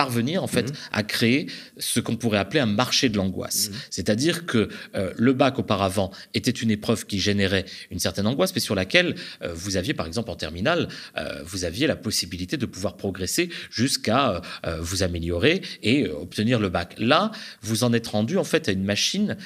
parvenir 0.00 0.42
en 0.42 0.46
fait 0.46 0.70
mhm. 0.70 0.76
à 0.92 1.02
créer 1.02 1.46
ce 1.76 2.00
qu'on 2.00 2.16
pourrait 2.16 2.38
appeler 2.38 2.60
un 2.60 2.72
marché 2.84 3.10
de 3.10 3.18
l'angoisse. 3.18 3.68
Mhm. 3.68 3.76
C'est-à-dire 3.90 4.46
que 4.46 4.70
euh, 4.94 5.12
le 5.18 5.34
bac 5.34 5.58
auparavant 5.58 6.10
était 6.32 6.50
une 6.50 6.70
épreuve 6.70 7.04
qui 7.04 7.20
générait 7.20 7.66
une 7.90 7.98
certaine 7.98 8.26
angoisse, 8.26 8.54
mais 8.54 8.62
sur 8.62 8.74
laquelle 8.74 9.14
euh, 9.42 9.52
vous 9.52 9.76
aviez 9.76 9.92
par 9.92 10.06
exemple 10.06 10.30
en 10.30 10.36
terminale, 10.36 10.88
euh, 11.18 11.42
vous 11.44 11.64
aviez 11.64 11.86
la 11.86 11.96
possibilité 11.96 12.56
de 12.56 12.64
pouvoir 12.64 12.96
progresser 12.96 13.50
jusqu'à 13.70 14.40
vous 14.80 15.02
améliorer 15.02 15.60
et 15.82 16.08
obtenir 16.08 16.58
le 16.60 16.68
bac. 16.70 16.94
Là, 16.98 17.30
vous 17.60 17.84
en 17.84 17.92
êtes 17.92 18.06
rendu 18.06 18.38
en 18.38 18.44
fait 18.44 18.68
à 18.68 18.72
une 18.72 18.84
machine 18.84 19.36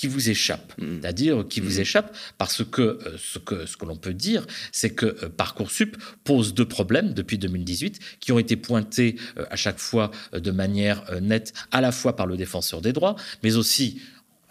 qui 0.00 0.06
vous 0.06 0.30
échappe, 0.30 0.72
mm. 0.78 1.00
c'est-à-dire 1.02 1.46
qui 1.46 1.60
vous 1.60 1.76
mm. 1.76 1.82
échappe 1.82 2.16
parce 2.38 2.64
que 2.64 2.80
euh, 2.80 3.18
ce 3.18 3.38
que, 3.38 3.66
ce 3.66 3.76
que 3.76 3.84
l'on 3.84 3.96
peut 3.96 4.14
dire, 4.14 4.46
c'est 4.72 4.88
que 4.88 5.04
euh, 5.04 5.28
Parcoursup 5.28 5.94
pose 6.24 6.54
deux 6.54 6.64
problèmes 6.64 7.12
depuis 7.12 7.36
2018 7.36 7.98
qui 8.18 8.32
ont 8.32 8.38
été 8.38 8.56
pointés 8.56 9.16
euh, 9.36 9.44
à 9.50 9.56
chaque 9.56 9.78
fois 9.78 10.10
de 10.32 10.50
manière 10.50 11.04
nette, 11.20 11.52
à 11.70 11.82
la 11.82 11.92
fois 11.92 12.16
par 12.16 12.26
le 12.26 12.38
défenseur 12.38 12.80
des 12.80 12.94
droits, 12.94 13.14
mais 13.42 13.56
aussi 13.56 14.00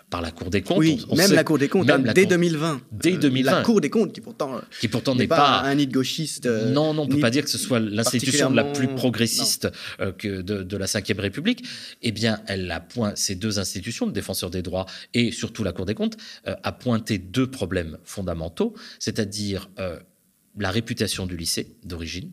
par 0.09 0.21
la 0.21 0.31
Cour 0.31 0.49
des 0.49 0.61
comptes. 0.61 0.77
Oui, 0.79 1.05
même 1.15 1.31
la 1.33 1.43
Cour 1.43 1.57
des 1.57 1.67
comptes, 1.67 1.89
hein, 1.89 1.99
dès 1.99 2.25
2020. 2.25 2.81
Dès 2.91 3.17
2020. 3.17 3.51
La 3.51 3.61
Cour 3.63 3.81
des 3.81 3.89
comptes, 3.89 4.13
qui 4.13 4.21
pourtant, 4.21 4.61
qui 4.79 4.87
pourtant 4.87 5.15
n'est 5.15 5.27
pas, 5.27 5.61
un 5.61 5.75
nid 5.75 5.87
de 5.87 5.93
gauchiste. 5.93 6.45
non, 6.45 6.93
non, 6.93 7.03
on 7.03 7.07
ne 7.07 7.13
peut 7.13 7.19
pas 7.19 7.29
dire 7.29 7.43
que 7.43 7.49
ce 7.49 7.57
soit 7.57 7.79
l'institution 7.79 8.49
la 8.51 8.63
plus 8.63 8.87
progressiste 8.87 9.69
euh, 9.99 10.11
que 10.11 10.41
de, 10.41 10.63
de, 10.63 10.77
la 10.77 10.85
Ve 10.85 11.19
République. 11.19 11.63
Eh 12.01 12.11
bien, 12.11 12.41
elle 12.47 12.69
a 12.71 12.79
point, 12.79 13.13
ces 13.15 13.35
deux 13.35 13.59
institutions, 13.59 14.05
le 14.05 14.11
défenseur 14.11 14.49
des 14.49 14.61
droits 14.61 14.85
et 15.13 15.31
surtout 15.31 15.63
la 15.63 15.71
Cour 15.71 15.85
des 15.85 15.95
comptes, 15.95 16.17
euh, 16.47 16.55
a 16.63 16.71
pointé 16.71 17.17
deux 17.17 17.47
problèmes 17.47 17.97
fondamentaux, 18.03 18.73
c'est-à-dire 18.99 19.69
euh, 19.79 19.99
la 20.57 20.71
réputation 20.71 21.25
du 21.25 21.37
lycée 21.37 21.75
d'origine. 21.83 22.31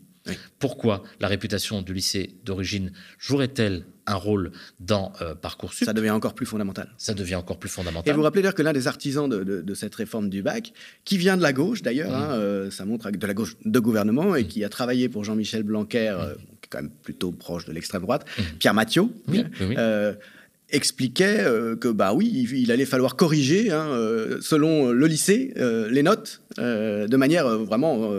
Pourquoi 0.59 1.03
la 1.21 1.29
réputation 1.29 1.81
du 1.81 1.93
lycée 1.93 2.35
d'origine 2.43 2.91
jouerait-elle 3.17 3.85
un 4.07 4.15
rôle 4.15 4.51
dans 4.79 5.11
euh, 5.21 5.35
Parcoursup. 5.35 5.85
Ça 5.85 5.93
devient 5.93 6.11
encore 6.11 6.33
plus 6.33 6.45
fondamental. 6.45 6.89
Ça 6.97 7.13
devient 7.13 7.35
encore 7.35 7.59
plus 7.59 7.69
fondamental. 7.69 8.09
Et 8.09 8.13
vous 8.13 8.17
vous 8.17 8.23
rappelez 8.23 8.41
d'ailleurs 8.41 8.55
que 8.55 8.63
l'un 8.63 8.73
des 8.73 8.87
artisans 8.87 9.29
de, 9.29 9.73
cette 9.75 9.93
réforme 9.93 10.29
du 10.29 10.41
bac, 10.41 10.73
qui 11.05 11.17
vient 11.17 11.37
de 11.37 11.41
la 11.41 11.53
gauche 11.53 11.81
d'ailleurs, 11.81 12.15
hein, 12.15 12.31
euh, 12.31 12.71
ça 12.71 12.85
montre 12.85 13.11
de 13.11 13.27
la 13.27 13.33
gauche 13.33 13.57
de 13.63 13.79
gouvernement, 13.79 14.35
et 14.35 14.43
mmh. 14.43 14.47
qui 14.47 14.63
a 14.63 14.69
travaillé 14.69 15.09
pour 15.09 15.23
Jean-Michel 15.23 15.63
Blanquer, 15.63 16.09
euh, 16.09 16.33
qui 16.61 16.67
est 16.67 16.69
quand 16.69 16.81
même 16.81 16.91
plutôt 17.03 17.31
proche 17.31 17.65
de 17.65 17.73
l'extrême 17.73 18.01
droite, 18.01 18.25
Pierre 18.59 18.73
Mathieu, 18.73 19.03
expliquait 20.69 21.45
que 21.79 21.87
bah 21.87 22.13
oui, 22.13 22.45
il, 22.51 22.71
allait 22.73 22.85
falloir 22.85 23.15
corriger 23.15 23.71
hein, 23.71 23.87
selon 24.41 24.91
le 24.91 25.07
lycée 25.07 25.53
les 25.89 26.03
notes 26.03 26.41
de 26.57 27.15
manière 27.15 27.47
vraiment 27.47 28.11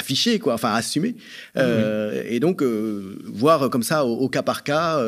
affiché, 0.00 0.38
quoi, 0.38 0.54
enfin 0.54 0.72
assumé. 0.74 1.14
Euh, 1.56 2.22
et 2.26 2.40
donc, 2.40 2.62
euh, 2.62 3.18
voir 3.24 3.70
comme 3.70 3.82
ça 3.82 4.04
au, 4.04 4.28
cas 4.28 4.42
par 4.42 4.64
cas, 4.64 5.00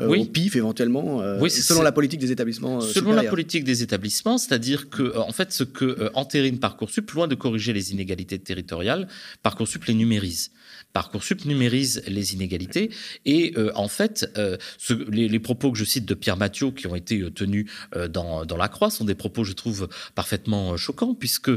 euh, 0.00 0.08
au 0.08 0.24
PIF 0.24 0.56
éventuellement, 0.56 1.20
selon 1.48 1.82
la 1.82 1.92
politique 1.92 2.20
des 2.20 2.32
établissements 2.32 2.80
Selon 2.80 3.12
la 3.12 3.24
politique 3.24 3.64
des 3.64 3.82
établissements, 3.82 4.38
c'est-à-dire 4.38 4.90
que, 4.90 5.16
en 5.16 5.32
fait, 5.32 5.52
ce 5.52 5.64
que 5.64 6.10
entérine 6.14 6.58
Parcoursup, 6.58 7.10
loin 7.12 7.28
de 7.28 7.34
corriger 7.34 7.72
les 7.72 7.92
inégalités 7.92 8.38
territoriales, 8.38 9.08
Parcoursup 9.42 9.84
les 9.84 9.94
numérise. 9.94 10.50
Parcoursup 10.92 11.44
numérise 11.44 12.02
les 12.06 12.34
inégalités 12.34 12.90
et 13.24 13.54
en 13.74 13.88
fait, 13.88 14.26
les, 15.10 15.38
propos 15.40 15.72
que 15.72 15.78
je 15.78 15.84
cite 15.84 16.04
de 16.04 16.14
Pierre 16.14 16.36
Mathieu 16.36 16.70
qui 16.70 16.86
ont 16.86 16.94
été 16.94 17.24
tenus 17.32 17.68
dans, 18.10 18.44
dans 18.44 18.56
la 18.56 18.68
Croix 18.68 18.90
sont 18.90 19.04
des 19.04 19.16
propos, 19.16 19.42
je 19.42 19.52
trouve, 19.52 19.88
parfaitement 20.14 20.76
choquants 20.76 21.14
puisque 21.14 21.50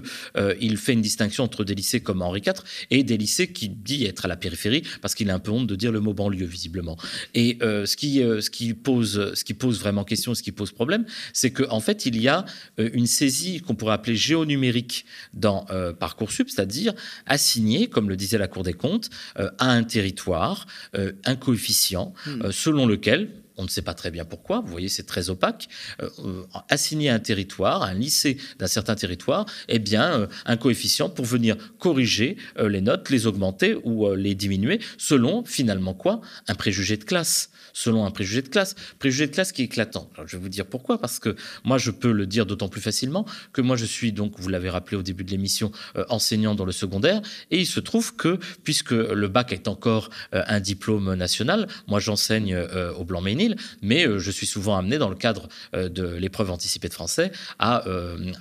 il 0.60 0.78
fait 0.78 0.94
une 0.94 1.02
distinction 1.02 1.44
entre 1.44 1.64
des 1.64 1.76
lycées 1.76 2.02
comme 2.02 2.22
Henri 2.22 2.42
IV 2.46 2.54
et 2.90 3.04
des 3.04 3.18
lycées 3.18 3.48
qui 3.52 3.70
dit 3.70 4.06
être 4.06 4.26
à 4.26 4.28
la 4.28 4.38
périphérie 4.38 4.84
parce 5.02 5.16
qu'il 5.16 5.30
a 5.30 5.34
un 5.34 5.40
peu 5.40 5.52
honte 5.52 5.68
de 5.68 5.76
dire 5.76 5.92
le 5.92 6.00
mot 6.00 6.14
banlieue 6.14 6.46
visiblement. 6.46 6.98
Et 7.34 7.58
euh, 7.62 7.86
ce, 7.86 7.96
qui, 7.96 8.22
euh, 8.38 8.42
ce, 8.42 8.50
qui 8.50 8.74
pose, 8.74 9.34
ce 9.34 9.44
qui 9.44 9.54
pose 9.54 9.80
vraiment 9.80 10.04
question, 10.04 10.34
ce 10.36 10.44
qui 10.44 10.52
pose 10.52 10.72
problème, 10.72 11.06
c'est 11.34 11.52
qu'en 11.52 11.78
en 11.78 11.80
fait 11.80 12.06
il 12.06 12.20
y 12.22 12.28
a 12.28 12.46
euh, 12.80 12.90
une 12.94 13.08
saisie 13.08 13.62
qu'on 13.62 13.76
pourrait 13.76 13.94
appeler 13.94 14.16
géonumérique 14.16 15.06
dans 15.34 15.66
Parcoursup, 16.00 16.50
c'est-à-dire 16.50 16.94
assigner, 17.26 17.88
comme 17.88 18.10
le 18.10 18.16
disait 18.16 18.38
la 18.38 18.48
Cour 18.48 18.64
des 18.64 18.74
comptes, 18.74 19.10
à 19.36 19.72
un 19.72 19.84
territoire 19.84 20.66
un 20.94 21.36
coefficient 21.36 22.14
hmm. 22.26 22.52
selon 22.52 22.86
lequel 22.86 23.30
on 23.58 23.64
ne 23.64 23.68
sait 23.68 23.82
pas 23.82 23.94
très 23.94 24.12
bien 24.12 24.24
pourquoi, 24.24 24.62
vous 24.62 24.72
voyez, 24.72 24.88
c'est 24.88 25.06
très 25.06 25.30
opaque, 25.30 25.68
euh, 26.02 26.10
euh, 26.20 26.44
assigner 26.70 27.10
à 27.10 27.16
un 27.16 27.20
territoire, 27.20 27.84
un 27.84 27.94
lycée 27.94 28.38
d'un 28.60 28.68
certain 28.68 28.96
territoire, 28.96 29.46
eh 29.68 29.80
bien, 29.80 30.12
euh, 30.12 30.28
un 30.46 30.58
coefficient 30.58 31.10
pour 31.10 31.26
venir 31.26 31.58
corriger 31.80 32.38
les 32.60 32.82
notes, 32.82 33.10
les 33.10 33.26
augmenter 33.26 33.76
ou 33.84 34.14
les 34.14 34.36
diminuer, 34.36 34.80
selon 34.98 35.44
finalement 35.44 35.94
quoi? 35.94 36.22
Un 36.48 36.56
préjugé 36.56 36.98
de 36.98 37.04
classe 37.04 37.50
selon 37.78 38.06
un 38.06 38.12
préjugé 38.12 38.42
de 38.42 38.48
classe. 38.48 38.76
Préjugé 38.98 39.28
de 39.28 39.34
classe 39.34 39.52
qui 39.52 39.62
est 39.62 39.66
éclatant. 39.66 40.10
je 40.26 40.36
vais 40.36 40.42
vous 40.42 40.50
dire 40.50 40.66
pourquoi. 40.66 41.00
Parce 41.00 41.20
que 41.20 41.36
moi, 41.64 41.78
je 41.78 41.92
peux 41.92 42.12
le 42.12 42.26
dire 42.26 42.46
d'autant 42.46 42.70
plus 42.70 42.82
facilement 42.82 43.26
que 43.54 43.62
moi, 43.62 43.76
je 43.76 43.86
suis 43.86 44.12
donc, 44.12 44.34
vous 44.40 44.50
l'avez 44.50 44.70
rappelé 44.70 44.98
au 44.98 45.04
début 45.04 45.24
de 45.24 45.30
l'émission, 45.30 45.72
euh, 45.96 46.04
enseignant 46.10 46.56
dans 46.56 46.66
le 46.66 46.72
secondaire. 46.72 47.22
Et 47.52 47.60
il 47.60 47.68
se 47.68 47.80
trouve 47.80 48.16
que, 48.16 48.40
puisque 48.64 48.92
le 48.92 49.28
bac 49.28 49.54
est 49.54 49.68
encore 49.68 50.10
euh, 50.34 50.42
un 50.48 50.60
diplôme 50.60 51.14
national, 51.14 51.68
moi, 51.88 52.00
j'enseigne 52.00 52.56
euh, 52.56 52.92
au 52.94 53.06
Blanc-Ménil, 53.06 53.56
mais 53.84 54.08
je 54.18 54.32
suis 54.32 54.48
souvent 54.48 54.76
amené 54.76 54.98
dans 54.98 55.10
le 55.10 55.16
cadre 55.16 55.48
de 55.74 56.16
l'épreuve 56.16 56.50
anticipée 56.50 56.88
de 56.88 56.94
français 56.94 57.32
à, 57.60 57.84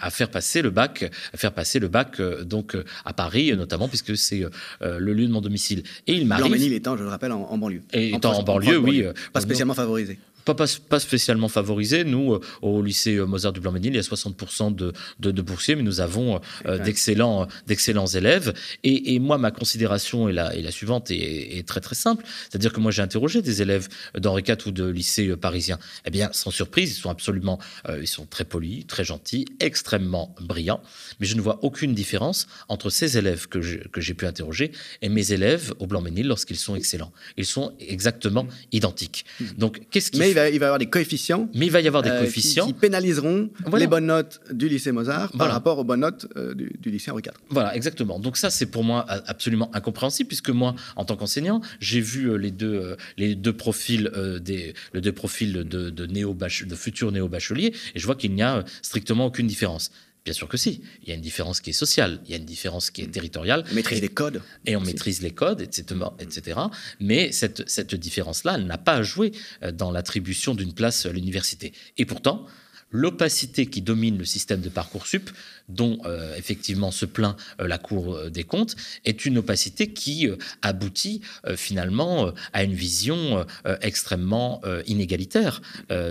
à 0.00 0.10
faire 0.10 0.30
passer 0.30 0.62
le 0.62 0.70
bac, 0.70 1.10
à 1.32 1.36
faire 1.36 1.52
passer 1.52 1.78
le 1.78 1.88
bac 1.88 2.20
donc 2.42 2.76
à 3.04 3.12
Paris, 3.12 3.54
notamment 3.56 3.88
puisque 3.88 4.16
c'est 4.16 4.44
le 4.80 5.12
lieu 5.12 5.26
de 5.26 5.32
mon 5.32 5.40
domicile. 5.40 5.82
Et 6.06 6.14
il 6.14 6.26
m'arrive. 6.26 6.46
Blanc-Ménil 6.46 6.72
étant, 6.72 6.96
je 6.96 7.02
le 7.02 7.08
rappelle, 7.08 7.32
en, 7.32 7.58
banlieue. 7.58 7.82
Et 7.92 8.14
étant 8.14 8.32
en, 8.32 8.42
banlieue, 8.42 8.78
oui. 8.78 9.04
Pas 9.32 9.40
spécialement 9.40 9.74
favorisé 9.74 10.18
pas, 10.54 10.66
pas, 10.88 11.00
spécialement 11.00 11.48
favorisés. 11.48 12.04
Nous, 12.04 12.34
euh, 12.34 12.40
au 12.62 12.82
lycée 12.82 13.16
euh, 13.16 13.26
Mozart 13.26 13.52
du 13.52 13.60
Blanc-Ménil, 13.60 13.92
il 13.92 13.96
y 13.96 13.98
a 13.98 14.02
60% 14.02 14.74
de, 14.74 14.92
de, 15.18 15.42
boursiers, 15.42 15.76
mais 15.76 15.82
nous 15.82 16.00
avons 16.00 16.40
euh, 16.66 16.78
d'excellents, 16.78 17.46
d'excellents 17.66 18.06
élèves. 18.06 18.54
Et, 18.84 19.18
moi, 19.18 19.38
ma 19.38 19.50
considération 19.50 20.28
est 20.28 20.32
la, 20.32 20.54
est 20.54 20.62
la 20.62 20.70
suivante 20.70 21.10
et 21.10 21.58
est 21.58 21.66
très 21.66 21.80
très 21.80 21.94
simple. 21.94 22.24
C'est-à-dire 22.48 22.72
que 22.72 22.80
moi, 22.80 22.90
j'ai 22.90 23.02
interrogé 23.02 23.42
des 23.42 23.62
élèves 23.62 23.88
d'Henri 24.16 24.42
IV 24.46 24.66
ou 24.66 24.70
de 24.70 24.86
lycée 24.86 25.36
parisien. 25.36 25.78
Eh 26.04 26.10
bien, 26.10 26.30
sans 26.32 26.50
surprise, 26.50 26.96
ils 26.96 27.00
sont 27.00 27.10
absolument, 27.10 27.58
ils 28.00 28.06
sont 28.06 28.26
très 28.26 28.44
polis, 28.44 28.86
très 28.86 29.04
gentils, 29.04 29.46
extrêmement 29.60 30.34
brillants. 30.40 30.80
Mais 31.20 31.26
je 31.26 31.34
ne 31.34 31.40
vois 31.40 31.58
aucune 31.62 31.94
différence 31.94 32.46
entre 32.68 32.90
ces 32.90 33.18
élèves 33.18 33.48
que 33.48 33.60
j'ai 33.60 34.14
pu 34.14 34.26
interroger 34.26 34.72
et 35.02 35.08
mes 35.08 35.32
élèves 35.32 35.72
au 35.78 35.86
Blanc-Ménil 35.86 36.26
lorsqu'ils 36.26 36.56
sont 36.56 36.76
excellents. 36.76 37.12
Ils 37.36 37.46
sont 37.46 37.72
exactement 37.80 38.44
mmh. 38.44 38.50
identiques. 38.72 39.24
Mmh. 39.40 39.44
Donc, 39.58 39.80
qu'est-ce 39.90 40.10
qui 40.10 40.18
il 40.36 40.58
va 40.58 40.66
y 40.66 40.68
avoir 40.68 40.78
des 40.78 40.86
coefficients. 40.86 41.48
Mais 41.54 41.66
il 41.66 41.72
va 41.72 41.80
y 41.80 41.88
avoir 41.88 42.02
des 42.02 42.10
euh, 42.10 42.20
coefficients. 42.20 42.66
Qui, 42.66 42.72
pénaliseront 42.72 43.50
les 43.76 43.86
bonnes 43.86 44.06
notes 44.06 44.40
du 44.52 44.68
lycée 44.68 44.92
Mozart 44.92 45.32
par 45.32 45.50
rapport 45.50 45.78
aux 45.78 45.84
bonnes 45.84 46.00
notes 46.00 46.26
euh, 46.36 46.54
du, 46.54 46.90
lycée 46.90 47.10
Henri 47.10 47.22
IV. 47.24 47.32
Voilà, 47.50 47.74
exactement. 47.74 48.18
Donc 48.18 48.36
ça, 48.36 48.50
c'est 48.50 48.66
pour 48.66 48.84
moi 48.84 49.04
absolument 49.26 49.70
incompréhensible, 49.74 50.28
puisque 50.28 50.50
moi, 50.50 50.74
en 50.96 51.04
tant 51.04 51.16
qu'enseignant, 51.16 51.60
j'ai 51.80 52.00
vu 52.00 52.30
euh, 52.30 52.36
les 52.36 52.50
deux, 52.50 52.96
les 53.16 53.34
deux 53.34 53.52
profils, 53.52 54.10
des, 54.40 54.74
les 54.94 55.00
deux 55.00 55.12
profils 55.12 55.52
de, 55.52 55.90
de, 55.90 56.06
néo 56.06 56.34
de 56.34 56.74
futurs 56.74 57.12
néo-bacheliers, 57.12 57.72
et 57.94 57.98
je 57.98 58.06
vois 58.06 58.14
qu'il 58.14 58.34
n'y 58.34 58.42
a 58.42 58.64
strictement 58.82 59.26
aucune 59.26 59.46
différence. 59.46 59.90
Bien 60.26 60.34
sûr 60.34 60.48
que 60.48 60.56
si. 60.56 60.82
Il 61.04 61.08
y 61.08 61.12
a 61.12 61.14
une 61.14 61.20
différence 61.20 61.60
qui 61.60 61.70
est 61.70 61.72
sociale, 61.72 62.18
il 62.24 62.32
y 62.32 62.34
a 62.34 62.36
une 62.36 62.44
différence 62.44 62.90
qui 62.90 63.00
est 63.00 63.06
territoriale. 63.06 63.62
On 63.70 63.74
maîtrise 63.76 64.00
les 64.00 64.08
codes. 64.08 64.42
Et 64.66 64.74
on 64.74 64.80
maîtrise 64.80 65.22
les 65.22 65.30
codes, 65.30 65.60
etc. 65.60 66.00
etc. 66.18 66.58
Mais 66.98 67.30
cette, 67.30 67.68
cette 67.70 67.94
différence-là, 67.94 68.56
elle 68.56 68.66
n'a 68.66 68.76
pas 68.76 68.94
à 68.94 69.02
jouer 69.04 69.30
euh, 69.62 69.70
dans 69.70 69.92
l'attribution 69.92 70.56
d'une 70.56 70.74
place 70.74 71.06
à 71.06 71.12
l'université. 71.12 71.72
Et 71.96 72.06
pourtant, 72.06 72.44
l'opacité 72.90 73.66
qui 73.66 73.82
domine 73.82 74.18
le 74.18 74.24
système 74.24 74.60
de 74.60 74.68
Parcoursup, 74.68 75.30
dont 75.68 76.00
euh, 76.06 76.34
effectivement 76.34 76.90
se 76.90 77.06
plaint 77.06 77.36
euh, 77.60 77.68
la 77.68 77.78
Cour 77.78 78.28
des 78.28 78.42
comptes, 78.42 78.74
est 79.04 79.26
une 79.26 79.38
opacité 79.38 79.92
qui 79.92 80.28
aboutit 80.60 81.20
finalement 81.54 82.32
à 82.52 82.64
une 82.64 82.74
vision 82.74 83.46
extrêmement 83.80 84.60
inégalitaire 84.86 85.62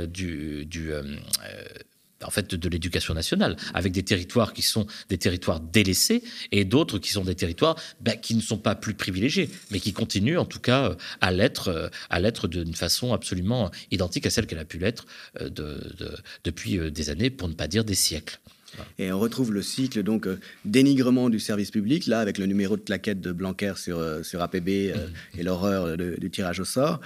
du, 0.08 0.66
du 0.66 0.94
en 2.24 2.30
fait 2.30 2.56
de 2.56 2.70
l'éducation 2.70 3.14
nationale, 3.14 3.58
avec 3.74 3.92
des 3.92 4.04
territoires 4.04 4.54
qui 4.54 4.62
sont 4.62 4.88
des 5.10 5.18
territoires 5.18 5.60
délaissés 5.60 6.24
et 6.52 6.66
d'autres 6.66 7.00
qui 7.00 7.12
sont 7.12 7.24
des 7.24 7.36
territoires 7.36 7.76
ben, 8.00 8.18
qui 8.18 8.36
ne 8.36 8.42
sont 8.42 8.58
pas 8.58 8.76
plus 8.76 8.94
privilégiés, 8.94 9.50
mais 9.72 9.80
qui 9.80 9.94
continuent 9.94 10.38
en 10.38 10.46
tout 10.46 10.60
cas 10.60 10.92
euh, 10.92 10.96
à 11.22 11.32
l'être, 11.32 11.70
euh, 11.70 11.90
à 12.10 12.20
l'être 12.20 12.48
d'une 12.48 12.74
façon 12.74 13.14
absolument 13.14 13.72
identique 13.92 14.26
à 14.26 14.30
celle 14.30 14.48
qu'elle 14.48 14.60
a 14.60 14.66
pu 14.66 14.78
l'être 14.78 15.06
euh, 15.42 15.50
depuis 16.44 16.92
des 16.92 17.10
années, 17.10 17.30
pour 17.30 17.48
ne 17.48 17.54
pas 17.54 17.68
dire 17.68 17.84
des 17.84 17.96
siècles. 17.96 18.40
Et 19.00 19.12
on 19.12 19.20
retrouve 19.20 19.54
le 19.54 19.62
cycle 19.62 20.04
donc 20.04 20.28
euh, 20.28 20.40
dénigrement 20.64 21.30
du 21.30 21.40
service 21.40 21.72
public, 21.72 22.08
là 22.08 22.20
avec 22.20 22.38
le 22.38 22.46
numéro 22.46 22.78
de 22.78 22.82
plaquette 22.82 23.22
de 23.22 23.32
Blanquer 23.32 23.74
sur, 23.78 23.98
euh, 23.98 24.24
sur 24.24 24.42
APB 24.42 24.70
euh, 24.70 25.08
mmh. 25.08 25.40
et 25.40 25.44
l'horreur 25.44 25.98
du 25.98 26.30
tirage 26.30 26.60
au 26.60 26.66
sort, 26.66 27.00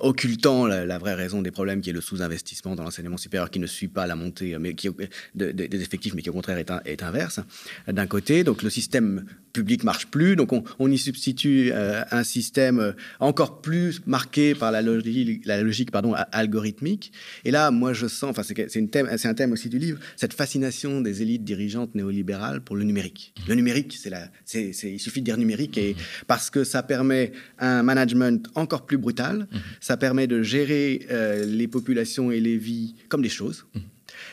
occultant 0.00 0.66
la, 0.66 0.98
vraie 0.98 1.14
raison 1.14 1.42
des 1.42 1.50
problèmes 1.50 1.80
qui 1.80 1.90
est 1.90 1.92
le 1.92 2.00
sous-investissement 2.00 2.74
dans 2.74 2.82
l'enseignement 2.82 3.16
supérieur 3.16 3.50
qui 3.50 3.58
ne 3.58 3.66
suit 3.66 3.88
pas 3.88 4.06
la 4.06 4.16
montée 4.16 4.56
mais 4.58 4.74
qui, 4.74 4.88
des 5.34 5.82
effectifs, 5.82 6.14
mais 6.14 6.22
qui 6.22 6.30
au 6.30 6.32
contraire 6.32 6.58
est, 6.58 6.70
est 6.84 7.02
inverse. 7.02 7.40
D'un 7.86 8.06
côté, 8.06 8.44
donc 8.44 8.62
le 8.62 8.70
système 8.70 9.24
public 9.52 9.84
marche 9.84 10.06
plus, 10.06 10.36
donc 10.36 10.52
on, 10.52 10.90
y 10.90 10.98
substitue 10.98 11.72
un 11.72 12.24
système 12.24 12.94
encore 13.20 13.60
plus 13.60 14.00
marqué 14.06 14.54
par 14.54 14.72
la 14.72 14.82
logique, 14.82 15.44
la 15.46 15.62
logique 15.62 15.90
pardon, 15.90 16.14
algorithmique. 16.32 17.12
Et 17.44 17.50
là, 17.50 17.70
moi 17.70 17.92
je 17.92 18.06
sens, 18.06 18.30
enfin 18.30 18.42
c'est 18.42 19.26
un 19.26 19.34
thème 19.34 19.52
aussi 19.52 19.68
du 19.68 19.78
livre, 19.78 19.98
cette 20.16 20.32
fascination 20.32 21.00
des 21.00 21.22
élites 21.22 21.44
dirigeantes 21.44 21.94
néolibérales 21.94 22.60
pour 22.60 22.76
le 22.76 22.84
numérique. 22.84 23.34
Le 23.46 23.54
numérique, 23.54 23.96
c'est 24.00 24.10
la, 24.10 24.28
c'est, 24.44 24.72
il 24.84 24.98
suffit 24.98 25.20
de 25.20 25.24
dire 25.26 25.36
numérique 25.36 25.78
et 25.78 25.96
parce 26.26 26.50
que 26.50 26.64
ça 26.64 26.82
permet 26.82 27.32
un 27.58 27.82
management 27.82 28.48
encore 28.54 28.86
plus 28.86 28.98
brutal. 28.98 29.48
Ça 29.80 29.96
permet 29.96 30.26
de 30.26 30.42
gérer 30.42 31.06
euh, 31.10 31.44
les 31.44 31.68
populations 31.68 32.30
et 32.30 32.40
les 32.40 32.56
vies 32.56 32.94
comme 33.08 33.22
des 33.22 33.28
choses. 33.28 33.66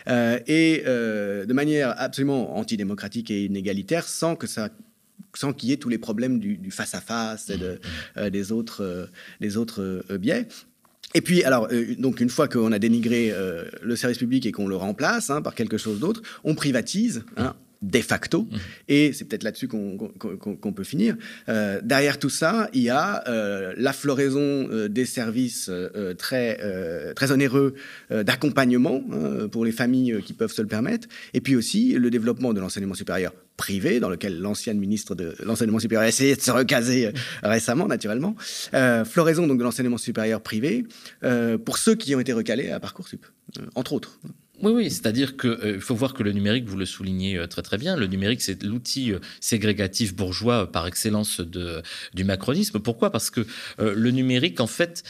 Euh, 0.08 0.40
et 0.48 0.84
euh, 0.86 1.46
de 1.46 1.54
manière 1.54 1.94
absolument 1.98 2.58
antidémocratique 2.58 3.30
et 3.32 3.46
inégalitaire, 3.46 4.08
sans 4.08 4.36
que 4.36 4.48
ça 4.48 4.70
sans 5.34 5.54
qu'il 5.54 5.70
y 5.70 5.74
ait 5.74 5.78
tous 5.78 5.90
les 5.90 5.98
problèmes 5.98 6.40
du, 6.40 6.72
face 6.72 6.96
à 6.96 7.02
face 7.02 7.50
et 7.50 7.58
de, 7.58 7.80
des 8.30 8.52
autres, 8.52 9.10
des 9.42 9.58
autres 9.58 10.04
biais. 10.18 10.48
Et 11.16 11.22
puis, 11.22 11.44
alors, 11.44 11.70
euh, 11.72 11.96
donc 11.98 12.20
une 12.20 12.30
fois 12.30 12.48
qu'on 12.50 12.74
a 12.74 12.78
dénigré 12.78 13.32
euh, 13.32 13.64
le 13.82 13.96
service 13.96 14.18
public 14.18 14.46
et 14.46 14.52
qu'on 14.52 14.68
le 14.68 14.76
remplace 14.76 15.30
hein, 15.30 15.42
par 15.42 15.56
quelque 15.56 15.78
chose 15.78 16.00
d'autre, 16.00 16.22
on 16.44 16.56
privatise. 16.56 17.24
Hein, 17.38 17.56
de 17.86 18.02
facto, 18.02 18.42
mmh. 18.42 18.58
et 18.90 19.14
c'est 19.14 19.26
peut-être 19.26 19.44
là-dessus 19.44 19.68
qu'on 19.68 20.74
peut 20.74 20.84
finir. 20.84 21.16
Euh, 21.50 21.80
derrière 21.84 22.20
tout 22.20 22.30
ça, 22.30 22.70
il 22.74 22.82
y 22.82 22.90
a 22.90 23.24
la 23.78 23.94
floraison 23.94 24.68
des 24.88 25.06
services 25.06 25.70
très, 26.18 27.14
très 27.14 27.32
onéreux 27.32 27.76
d'accompagnement 28.10 29.04
hein, 29.12 29.48
pour 29.50 29.66
les 29.66 29.72
familles 29.72 30.22
qui 30.24 30.34
peuvent 30.34 30.52
se 30.52 30.62
le 30.62 30.68
permettre, 30.68 31.08
et 31.34 31.42
puis 31.42 31.56
aussi 31.56 31.94
le 31.94 32.10
développement 32.10 32.54
de 32.54 32.60
l'enseignement 32.60 32.96
supérieur 32.96 33.34
privé, 33.58 34.00
dans 34.00 34.10
lequel 34.10 34.40
l'ancienne 34.40 34.78
ministre 34.78 35.16
de 35.16 35.36
l'enseignement 35.44 35.80
supérieur 35.80 36.04
a 36.04 36.08
essayé 36.08 36.36
de 36.36 36.42
se 36.42 36.52
recaser 36.52 37.08
euh, 37.08 37.12
récemment, 37.44 37.88
naturellement. 37.88 38.36
Euh, 38.74 39.06
floraison 39.06 39.48
donc 39.48 39.58
de 39.58 39.64
l'enseignement 39.64 39.98
supérieur 39.98 40.42
privé 40.42 40.86
euh, 41.24 41.58
pour 41.58 41.78
ceux 41.78 41.96
qui 41.96 42.16
ont 42.16 42.20
été 42.20 42.34
recalés 42.34 42.72
à 42.72 42.80
Parcoursup, 42.80 43.26
entre 43.76 43.94
autres. 43.94 44.20
Oui, 44.62 44.72
oui, 44.72 44.90
c'est-à-dire 44.90 45.38
qu'il 45.38 45.82
faut 45.82 45.96
voir 45.96 46.14
que 46.14 46.24
le 46.24 46.32
numérique, 46.32 46.66
vous 46.68 46.78
le 46.78 46.86
soulignez 46.86 47.46
très 47.50 47.62
très 47.62 47.78
bien, 47.78 47.96
le 47.96 48.08
numérique 48.08 48.42
c'est 48.42 48.64
l'outil 48.64 49.14
ségrégatif 49.40 50.16
bourgeois 50.16 50.72
par 50.72 50.88
excellence 50.88 51.42
du 51.42 52.24
macronisme. 52.24 52.80
Pourquoi? 52.80 53.12
Parce 53.12 53.30
que 53.30 53.46
le 53.80 54.12
numérique, 54.12 54.60
en 54.60 54.68
fait, 54.68 55.04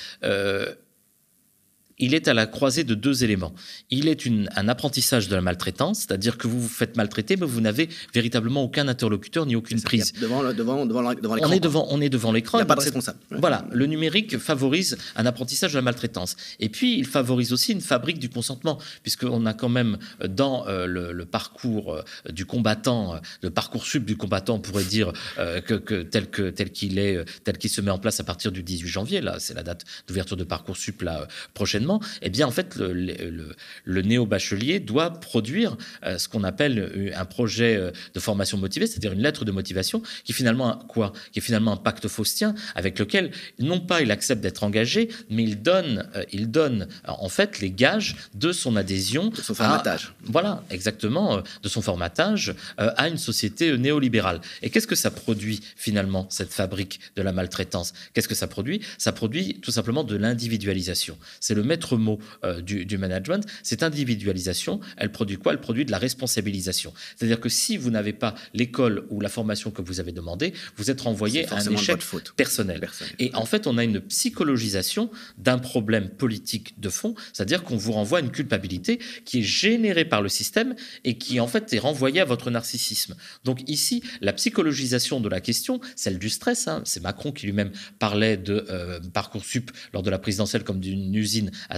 il 1.97 2.13
est 2.13 2.27
à 2.27 2.33
la 2.33 2.45
croisée 2.45 2.83
de 2.83 2.93
deux 2.93 3.23
éléments. 3.23 3.53
Il 3.89 4.07
est 4.07 4.27
un 4.55 4.67
apprentissage 4.67 5.29
de 5.29 5.35
la 5.35 5.41
maltraitance, 5.41 5.99
c'est-à-dire 5.99 6.37
que 6.37 6.47
vous 6.47 6.59
vous 6.59 6.67
faites 6.69 6.97
maltraiter, 6.97 7.37
mais 7.37 7.45
vous 7.45 7.61
n'avez 7.61 7.89
véritablement 8.13 8.63
aucun 8.63 8.87
interlocuteur 8.87 9.45
ni 9.45 9.55
aucune 9.55 9.81
prise. 9.81 10.13
Devant, 10.13 10.43
devant, 10.53 10.85
devant, 10.85 11.11
l'écran. 11.11 11.49
On 11.49 11.51
est 11.51 11.59
devant, 11.59 11.87
on 11.89 12.01
est 12.01 12.09
devant 12.09 12.31
l'écran. 12.31 12.57
Il 12.57 12.61
n'y 12.61 12.63
a 12.63 12.67
pas 12.67 12.75
de 12.75 12.81
responsable. 12.81 13.19
Voilà, 13.31 13.65
le 13.71 13.85
numérique 13.85 14.37
favorise 14.37 14.97
un 15.15 15.25
apprentissage 15.25 15.71
de 15.71 15.77
la 15.77 15.81
maltraitance. 15.81 16.35
Et 16.59 16.69
puis, 16.69 16.97
il 16.97 17.05
favorise 17.05 17.53
aussi 17.53 17.71
une 17.71 17.81
fabrique 17.81 18.19
du 18.19 18.29
consentement, 18.29 18.79
puisqu'on 19.01 19.45
a 19.45 19.53
quand 19.53 19.69
même 19.69 19.97
euh, 20.21 20.27
dans 20.27 20.67
euh, 20.67 20.85
le, 20.85 21.25
parcours 21.25 21.93
euh, 21.93 22.03
du 22.31 22.45
combattant, 22.45 23.19
le 23.41 23.49
parcours 23.49 23.85
sub 23.85 24.05
du 24.05 24.17
combattant, 24.17 24.55
on 24.55 24.59
pourrait 24.59 24.83
dire 24.83 25.11
que, 25.37 26.03
tel 26.03 26.29
que 26.29 26.49
tel 26.49 26.71
qu'il 26.71 26.99
est, 26.99 27.23
tel 27.43 27.57
qu'il 27.57 27.69
se 27.69 27.81
met 27.81 27.91
en 27.91 27.97
place 27.97 28.19
à 28.19 28.23
partir 28.23 28.51
du 28.51 28.63
18 28.63 28.87
janvier, 28.87 29.21
là, 29.21 29.37
c'est 29.39 29.53
la 29.53 29.63
date 29.63 29.85
d'ouverture 30.07 30.37
de 30.37 30.43
parcours 30.43 30.77
sup 30.77 31.01
là 31.01 31.27
prochainement 31.53 31.84
eh 32.21 32.29
bien, 32.29 32.47
en 32.47 32.51
fait, 32.51 32.75
le, 32.77 34.01
néo-bachelier 34.01 34.79
doit 34.79 35.09
produire 35.11 35.77
euh, 36.03 36.17
ce 36.17 36.27
qu'on 36.27 36.43
appelle 36.43 36.79
euh, 36.79 37.11
un 37.15 37.25
projet 37.25 37.75
euh, 37.75 37.91
de 38.13 38.19
formation 38.19 38.57
motivée, 38.57 38.87
c'est-à-dire 38.87 39.13
une 39.13 39.21
lettre 39.21 39.45
de 39.45 39.51
motivation 39.51 40.01
qui 40.23 40.33
finalement 40.33 40.77
quoi? 40.87 41.13
Qui 41.31 41.39
est 41.39 41.41
finalement 41.41 41.73
un 41.73 41.77
pacte 41.77 42.07
faustien 42.07 42.55
avec 42.75 42.99
lequel 42.99 43.31
non 43.59 43.79
pas 43.79 44.01
il 44.01 44.11
accepte 44.11 44.41
d'être 44.41 44.63
engagé, 44.63 45.09
mais 45.29 45.43
il 45.43 45.61
donne, 45.61 46.07
il 46.31 46.51
donne 46.51 46.87
en 47.05 47.29
fait 47.29 47.59
les 47.59 47.71
gages 47.71 48.15
de 48.33 48.51
son 48.51 48.75
adhésion, 48.75 49.29
de 49.29 49.37
son 49.37 49.55
formatage. 49.55 50.13
voilà, 50.23 50.63
exactement, 50.69 51.41
de 51.63 51.69
son 51.69 51.81
formatage 51.81 52.53
à 52.77 53.07
une 53.07 53.17
société 53.17 53.77
néolibérale. 53.77 54.41
Et 54.61 54.69
qu'est-ce 54.69 54.87
que 54.87 54.95
ça 54.95 55.11
produit 55.11 55.61
finalement 55.75 56.27
cette 56.29 56.53
fabrique 56.53 56.99
de 57.15 57.21
la 57.21 57.31
maltraitance? 57.31 57.93
Qu'est-ce 58.13 58.27
que 58.27 58.35
ça 58.35 58.47
produit? 58.47 58.81
Ça 58.97 59.11
produit 59.11 59.59
tout 59.61 59.71
simplement 59.71 60.03
de 60.03 60.15
l'individualisation. 60.15 61.17
C'est 61.39 61.55
le 61.55 61.63
maître 61.63 61.74
mot 61.97 62.19
euh, 62.43 62.61
du, 62.61 62.97
management, 62.97 63.45
cette 63.63 63.83
individualisation, 63.83 64.79
elle 64.97 65.11
produit 65.11 65.37
quoi? 65.37 65.53
Elle 65.53 65.61
produit 65.61 65.85
de 65.85 65.91
la 65.91 65.97
responsabilisation. 65.97 66.93
C'est-à-dire 67.15 67.39
que 67.39 67.49
si 67.49 67.77
vous 67.77 67.89
n'avez 67.89 68.13
pas 68.13 68.35
l'école 68.53 69.05
ou 69.09 69.21
la 69.21 69.29
formation 69.29 69.71
que 69.71 69.81
vous 69.81 69.99
avez 69.99 70.11
demandé, 70.11 70.53
vous 70.77 70.89
êtes 70.91 71.01
renvoyé 71.01 71.47
à 71.49 71.57
un 71.57 71.71
échec 71.71 71.99
personnel. 72.35 72.87
Et 73.19 73.31
en 73.33 73.45
fait, 73.45 73.67
on 73.67 73.77
a 73.77 73.83
une 73.83 74.01
psychologisation 74.01 75.09
d'un 75.37 75.57
problème 75.57 76.09
politique 76.09 76.79
de 76.79 76.89
fond, 76.89 77.15
c'est-à-dire 77.33 77.63
qu'on 77.63 77.77
vous 77.77 77.91
renvoie 77.91 78.19
à 78.19 78.21
une 78.21 78.31
culpabilité 78.31 78.99
qui 79.25 79.39
est 79.39 79.43
générée 79.43 80.05
par 80.05 80.21
le 80.21 80.29
système 80.29 80.75
et 81.03 81.17
qui 81.17 81.39
en 81.39 81.47
fait 81.47 81.73
est 81.73 81.79
renvoyée 81.79 82.21
à 82.21 82.25
votre 82.25 82.51
narcissisme. 82.51 83.15
Donc 83.43 83.67
ici, 83.67 84.03
la 84.21 84.33
psychologisation 84.33 85.19
de 85.19 85.29
la 85.29 85.41
question, 85.41 85.79
celle 85.95 86.19
du 86.19 86.29
stress, 86.29 86.67
hein, 86.67 86.81
c'est 86.85 87.01
Macron 87.01 87.31
qui 87.31 87.45
lui-même 87.45 87.71
parlait 87.99 88.37
de 88.37 88.65
euh, 88.69 88.99
Parcoursup 89.13 89.71
lors 89.93 90.03
de 90.03 90.09
la 90.09 90.19
présidentielle 90.19 90.63
comme 90.63 90.79
d'une 90.79 91.15
usine 91.15 91.51
à 91.69 91.77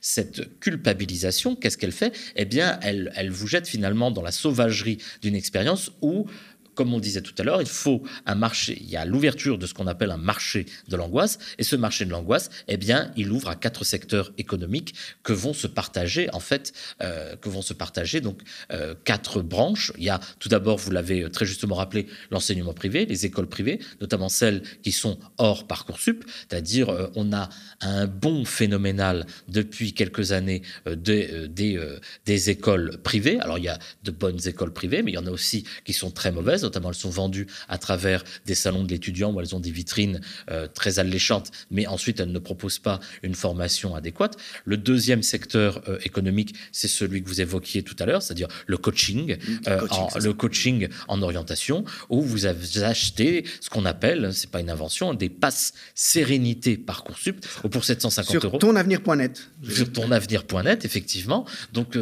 cette 0.00 0.60
culpabilisation, 0.60 1.56
qu'est-ce 1.56 1.78
qu'elle 1.78 1.92
fait? 1.92 2.16
Eh 2.36 2.44
bien, 2.44 2.78
elle, 2.82 3.12
elle 3.16 3.30
vous 3.30 3.46
jette 3.46 3.66
finalement 3.66 4.10
dans 4.10 4.22
la 4.22 4.32
sauvagerie 4.32 4.98
d'une 5.22 5.34
expérience 5.34 5.92
où 6.00 6.26
comme 6.74 6.92
on 6.94 7.00
disait 7.00 7.22
tout 7.22 7.34
à 7.38 7.42
l'heure, 7.42 7.60
il 7.60 7.68
faut 7.68 8.02
un 8.26 8.34
marché. 8.34 8.78
Il 8.80 8.88
y 8.88 8.96
a 8.96 9.04
l'ouverture 9.04 9.58
de 9.58 9.66
ce 9.66 9.74
qu'on 9.74 9.86
appelle 9.86 10.10
un 10.10 10.16
marché 10.16 10.66
de 10.88 10.96
l'angoisse. 10.96 11.38
Et 11.58 11.64
ce 11.64 11.76
marché 11.76 12.04
de 12.04 12.10
l'angoisse, 12.10 12.50
eh 12.68 12.76
bien, 12.76 13.12
il 13.16 13.30
ouvre 13.30 13.48
à 13.48 13.56
quatre 13.56 13.84
secteurs 13.84 14.32
économiques 14.38 14.94
que 15.22 15.32
vont 15.32 15.54
se 15.54 15.66
partager, 15.66 16.32
en 16.32 16.40
fait, 16.40 16.72
euh, 17.02 17.36
que 17.36 17.48
vont 17.48 17.62
se 17.62 17.72
partager 17.72 18.20
donc 18.20 18.40
euh, 18.72 18.94
quatre 19.04 19.42
branches. 19.42 19.92
Il 19.98 20.04
y 20.04 20.10
a 20.10 20.20
tout 20.38 20.48
d'abord, 20.48 20.78
vous 20.78 20.90
l'avez 20.90 21.30
très 21.30 21.46
justement 21.46 21.76
rappelé, 21.76 22.06
l'enseignement 22.30 22.74
privé, 22.74 23.06
les 23.06 23.26
écoles 23.26 23.48
privées, 23.48 23.78
notamment 24.00 24.28
celles 24.28 24.62
qui 24.82 24.92
sont 24.92 25.18
hors 25.38 25.66
parcoursup, 25.66 26.24
c'est-à-dire 26.48 26.88
euh, 26.88 27.08
on 27.14 27.32
a 27.32 27.48
un 27.80 28.06
bon 28.06 28.44
phénoménal 28.44 29.26
depuis 29.48 29.92
quelques 29.92 30.32
années 30.32 30.62
des, 30.86 31.48
des, 31.48 31.80
des 32.24 32.50
écoles 32.50 32.98
privées. 33.02 33.38
Alors 33.40 33.58
il 33.58 33.64
y 33.64 33.68
a 33.68 33.78
de 34.02 34.10
bonnes 34.10 34.40
écoles 34.46 34.72
privées, 34.72 35.02
mais 35.02 35.12
il 35.12 35.14
y 35.14 35.18
en 35.18 35.26
a 35.26 35.30
aussi 35.30 35.64
qui 35.84 35.92
sont 35.92 36.10
très 36.10 36.32
mauvaises 36.32 36.63
notamment 36.64 36.88
elles 36.88 36.94
sont 36.94 37.10
vendues 37.10 37.46
à 37.68 37.78
travers 37.78 38.24
des 38.46 38.54
salons 38.54 38.84
de 38.84 38.90
l'étudiant 38.90 39.32
où 39.32 39.40
elles 39.40 39.54
ont 39.54 39.60
des 39.60 39.70
vitrines 39.70 40.20
euh, 40.50 40.66
très 40.66 40.98
alléchantes, 40.98 41.50
mais 41.70 41.86
ensuite 41.86 42.20
elles 42.20 42.32
ne 42.32 42.38
proposent 42.38 42.78
pas 42.78 43.00
une 43.22 43.34
formation 43.34 43.94
adéquate. 43.94 44.36
Le 44.64 44.76
deuxième 44.76 45.22
secteur 45.22 45.82
euh, 45.88 45.98
économique, 46.04 46.54
c'est 46.72 46.88
celui 46.88 47.22
que 47.22 47.28
vous 47.28 47.40
évoquiez 47.40 47.82
tout 47.82 47.96
à 47.98 48.06
l'heure, 48.06 48.22
c'est-à-dire 48.22 48.48
le 48.66 48.76
coaching, 48.76 49.36
euh, 49.68 49.86
le 50.20 50.32
coaching 50.32 50.88
en 51.08 51.22
orientation, 51.22 51.84
où 52.08 52.20
vous 52.22 52.46
avez 52.46 52.82
acheté 52.82 53.44
ce 53.60 53.70
qu'on 53.70 53.84
appelle, 53.84 54.32
c'est 54.32 54.50
pas 54.50 54.60
une 54.60 54.70
invention, 54.70 55.14
des 55.14 55.28
passes 55.28 55.74
sérénité 55.94 56.76
Parcoursup 56.76 57.44
pour 57.70 57.84
750 57.84 58.44
euros. 58.44 58.50
Sur 58.50 58.58
tonavenir.net. 58.58 59.48
Sur 59.68 59.92
tonavenir.net, 59.92 60.84
effectivement. 60.84 61.44
Donc, 61.72 61.98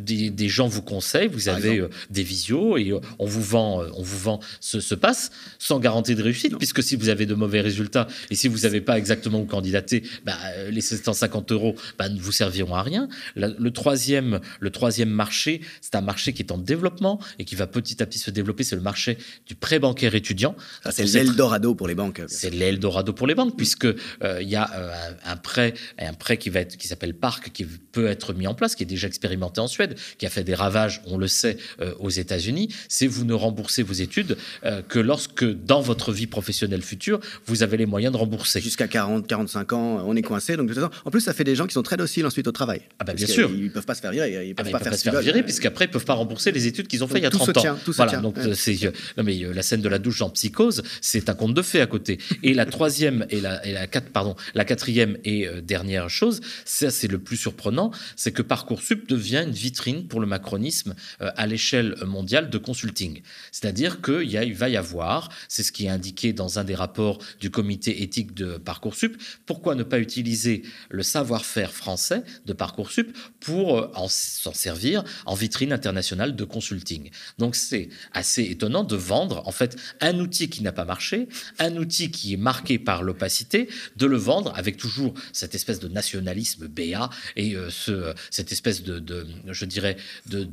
des, 0.00 0.48
gens 0.48 0.68
vous 0.68 0.82
conseillent, 0.82 1.28
vous 1.28 1.48
avez 1.48 1.86
des 2.10 2.22
visios 2.22 2.76
et 2.78 2.92
on 3.18 3.26
vous 3.26 3.42
vend 3.42 3.82
on 3.98 4.02
vous 4.02 4.18
vend 4.18 4.40
ce, 4.60 4.94
passe 4.94 5.30
sans 5.58 5.78
garantie 5.78 6.14
de 6.14 6.22
réussite, 6.22 6.56
puisque 6.56 6.82
si 6.82 6.96
vous 6.96 7.08
avez 7.08 7.26
de 7.26 7.34
mauvais 7.34 7.60
résultats 7.60 8.08
et 8.30 8.34
si 8.34 8.48
vous 8.48 8.60
n'avez 8.60 8.80
pas 8.80 8.98
exactement 8.98 9.40
où 9.40 9.44
candidater, 9.44 10.02
bah, 10.24 10.36
les 10.70 10.80
750 10.80 11.52
euros 11.52 11.74
bah, 11.98 12.08
ne 12.08 12.18
vous 12.18 12.32
serviront 12.32 12.74
à 12.74 12.82
rien. 12.82 13.08
le, 13.36 13.70
troisième, 13.70 14.40
le 14.60 14.70
troisième 14.70 15.10
marché, 15.10 15.60
c'est 15.80 15.94
un 15.94 16.00
marché 16.00 16.32
qui 16.32 16.42
est 16.42 16.52
en 16.52 16.58
développement 16.58 17.20
et 17.38 17.44
qui 17.44 17.54
va 17.54 17.66
petit 17.66 18.02
à 18.02 18.06
petit 18.06 18.18
se 18.18 18.30
développer, 18.30 18.64
c'est 18.64 18.76
le 18.76 18.82
marché 18.82 19.18
du 19.46 19.54
prêt 19.54 19.78
bancaire 19.78 20.14
étudiant. 20.14 20.56
c'est 20.90 21.04
l'Eldorado 21.04 21.74
pour 21.74 21.88
les 21.88 21.94
banques. 21.94 22.22
C'est 22.28 22.50
l'Eldorado 22.50 23.12
pour 23.12 23.26
les 23.26 23.34
banques, 23.34 23.56
puisque 23.56 23.84
euh, 23.84 23.94
il 24.40 24.48
y 24.48 24.56
a 24.56 24.70
euh, 24.74 25.12
un, 25.24 25.36
prêt, 25.36 25.74
un 25.98 26.14
prêt 26.14 26.36
qui 26.36 26.50
va 26.50 26.60
être, 26.60 26.76
qui 26.76 26.88
s'appelle 26.88 27.14
Parc, 27.14 27.52
qui 27.52 27.64
peut 27.64 28.06
être 28.06 28.32
mis 28.34 28.46
en 28.46 28.54
place, 28.54 28.74
qui 28.74 28.82
est 28.82 28.86
déjà 28.86 29.06
expérimenté 29.06 29.60
en 29.60 29.68
Suède, 29.68 29.96
qui 30.18 30.26
a 30.26 30.30
fait 30.30 30.44
des 30.44 30.54
ravages, 30.54 31.02
on 31.06 31.18
le 31.18 31.28
sait, 31.28 31.56
euh, 31.80 31.94
aux 31.98 32.10
États-Unis. 32.10 32.68
C'est 32.88 33.06
vous 33.06 33.24
ne 33.24 33.34
remboursez 33.34 33.82
vos 33.88 33.94
études 33.94 34.36
euh, 34.64 34.82
que 34.82 34.98
lorsque, 34.98 35.44
dans 35.44 35.80
votre 35.80 36.12
vie 36.12 36.26
professionnelle 36.26 36.82
future, 36.82 37.18
vous 37.46 37.62
avez 37.62 37.76
les 37.76 37.86
moyens 37.86 38.12
de 38.12 38.18
rembourser. 38.18 38.60
Jusqu'à 38.60 38.86
40, 38.86 39.26
45 39.26 39.72
ans, 39.72 40.04
on 40.06 40.14
est 40.14 40.22
coincé. 40.22 40.56
Donc, 40.56 40.70
en 41.04 41.10
plus, 41.10 41.20
ça 41.20 41.32
fait 41.32 41.44
des 41.44 41.56
gens 41.56 41.66
qui 41.66 41.74
sont 41.74 41.82
très 41.82 41.96
dociles 41.96 42.26
ensuite 42.26 42.46
au 42.46 42.52
travail. 42.52 42.82
Ah 42.98 43.04
bah, 43.04 43.14
bien 43.14 43.26
sûr. 43.26 43.50
Ils 43.52 43.64
ne 43.64 43.68
peuvent 43.70 43.86
pas 43.86 43.94
se 43.94 44.00
faire 44.00 44.12
virer. 44.12 44.48
Ils 44.48 44.54
peuvent 44.54 44.66
ah 44.68 44.72
bah, 44.72 44.78
pas, 44.78 44.84
faire, 44.84 44.98
se 44.98 45.02
faire 45.02 45.20
virer, 45.20 45.42
puisqu'après, 45.42 45.86
ils 45.86 45.88
ne 45.88 45.92
peuvent 45.92 46.04
pas 46.04 46.14
rembourser 46.14 46.52
les 46.52 46.66
études 46.66 46.86
qu'ils 46.86 47.02
ont 47.02 47.08
fait 47.08 47.18
il 47.18 47.24
y 47.24 47.26
a 47.26 47.30
30 47.30 47.56
ans. 47.56 47.76
tout 47.84 47.92
voilà, 47.92 48.18
donc 48.18 48.36
c'est 48.54 48.84
euh, 48.84 48.92
non, 49.16 49.24
mais 49.24 49.42
euh, 49.42 49.52
la 49.52 49.62
scène 49.62 49.80
de 49.80 49.88
la 49.88 49.98
douche 49.98 50.20
en 50.22 50.30
psychose, 50.30 50.82
c'est 51.00 51.28
un 51.28 51.34
conte 51.34 51.54
de 51.54 51.62
fées 51.62 51.80
à 51.80 51.86
côté. 51.86 52.18
Et 52.42 52.54
la 52.54 52.66
troisième 52.66 53.26
et 53.30 53.40
la, 53.40 53.64
et 53.66 53.72
la, 53.72 53.86
quatre, 53.86 54.10
pardon, 54.10 54.36
la 54.54 54.64
quatrième 54.64 55.16
et 55.24 55.48
dernière 55.62 56.10
chose, 56.10 56.40
ça 56.64 56.90
c'est 56.90 57.08
le 57.08 57.18
plus 57.18 57.36
surprenant, 57.36 57.90
c'est 58.16 58.32
que 58.32 58.42
Parcoursup 58.42 59.08
devient 59.08 59.44
une 59.46 59.52
vitrine 59.52 60.06
pour 60.06 60.20
le 60.20 60.26
macronisme 60.26 60.94
à 61.20 61.46
l'échelle 61.46 61.96
mondiale 62.06 62.50
de 62.50 62.58
consulting. 62.58 63.22
C'est-à-dire 63.52 63.77
qu'il 64.00 64.30
y 64.30 64.36
a, 64.36 64.44
va 64.54 64.68
y 64.68 64.76
avoir, 64.76 65.30
c'est 65.48 65.62
ce 65.62 65.72
qui 65.72 65.86
est 65.86 65.88
indiqué 65.88 66.32
dans 66.32 66.58
un 66.58 66.64
des 66.64 66.74
rapports 66.74 67.18
du 67.40 67.50
comité 67.50 68.02
éthique 68.02 68.34
de 68.34 68.58
Parcoursup, 68.58 69.16
pourquoi 69.46 69.74
ne 69.74 69.82
pas 69.82 69.98
utiliser 69.98 70.62
le 70.90 71.02
savoir-faire 71.02 71.72
français 71.72 72.22
de 72.46 72.52
Parcoursup 72.52 73.16
pour 73.40 73.78
euh, 73.78 74.06
s'en 74.08 74.52
servir 74.52 75.04
en 75.26 75.34
vitrine 75.34 75.72
internationale 75.72 76.34
de 76.34 76.44
consulting? 76.44 77.10
Donc 77.38 77.54
c'est 77.54 77.88
assez 78.12 78.42
étonnant 78.42 78.84
de 78.84 78.96
vendre 78.96 79.46
en 79.46 79.52
fait 79.52 79.76
un 80.00 80.18
outil 80.18 80.50
qui 80.50 80.62
n'a 80.62 80.72
pas 80.72 80.84
marché, 80.84 81.28
un 81.58 81.76
outil 81.76 82.10
qui 82.10 82.34
est 82.34 82.38
marqué 82.38 82.78
par 82.78 83.02
l'opacité, 83.02 83.68
de 83.96 84.06
le 84.06 84.16
vendre 84.16 84.52
avec 84.56 84.76
toujours 84.76 85.14
cette 85.32 85.54
espèce 85.54 85.80
de 85.80 85.88
nationalisme 85.88 86.66
béat 86.66 87.10
et 87.36 87.54
euh, 87.54 87.70
ce, 87.70 88.14
cette 88.30 88.52
espèce 88.52 88.82
de, 88.82 89.26
je 89.46 89.64
dirais, 89.64 89.96
de 90.26 90.44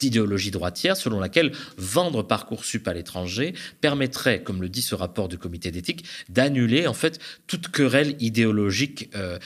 d'idéologie 0.00 0.50
droitière 0.50 0.96
selon 0.96 1.20
laquelle 1.20 1.52
vendre 1.76 2.22
Parcoursup 2.22 2.88
à 2.88 2.94
l'étranger 2.94 3.54
permettrait, 3.80 4.42
comme 4.42 4.62
le 4.62 4.68
dit 4.68 4.82
ce 4.82 4.94
rapport 4.94 5.28
du 5.28 5.38
comité 5.38 5.70
d'éthique, 5.70 6.04
d'annuler 6.28 6.86
en 6.86 6.94
fait 6.94 7.20
toute 7.46 7.68
querelle 7.68 8.16
idéologique 8.18 9.10
euh, 9.14 9.38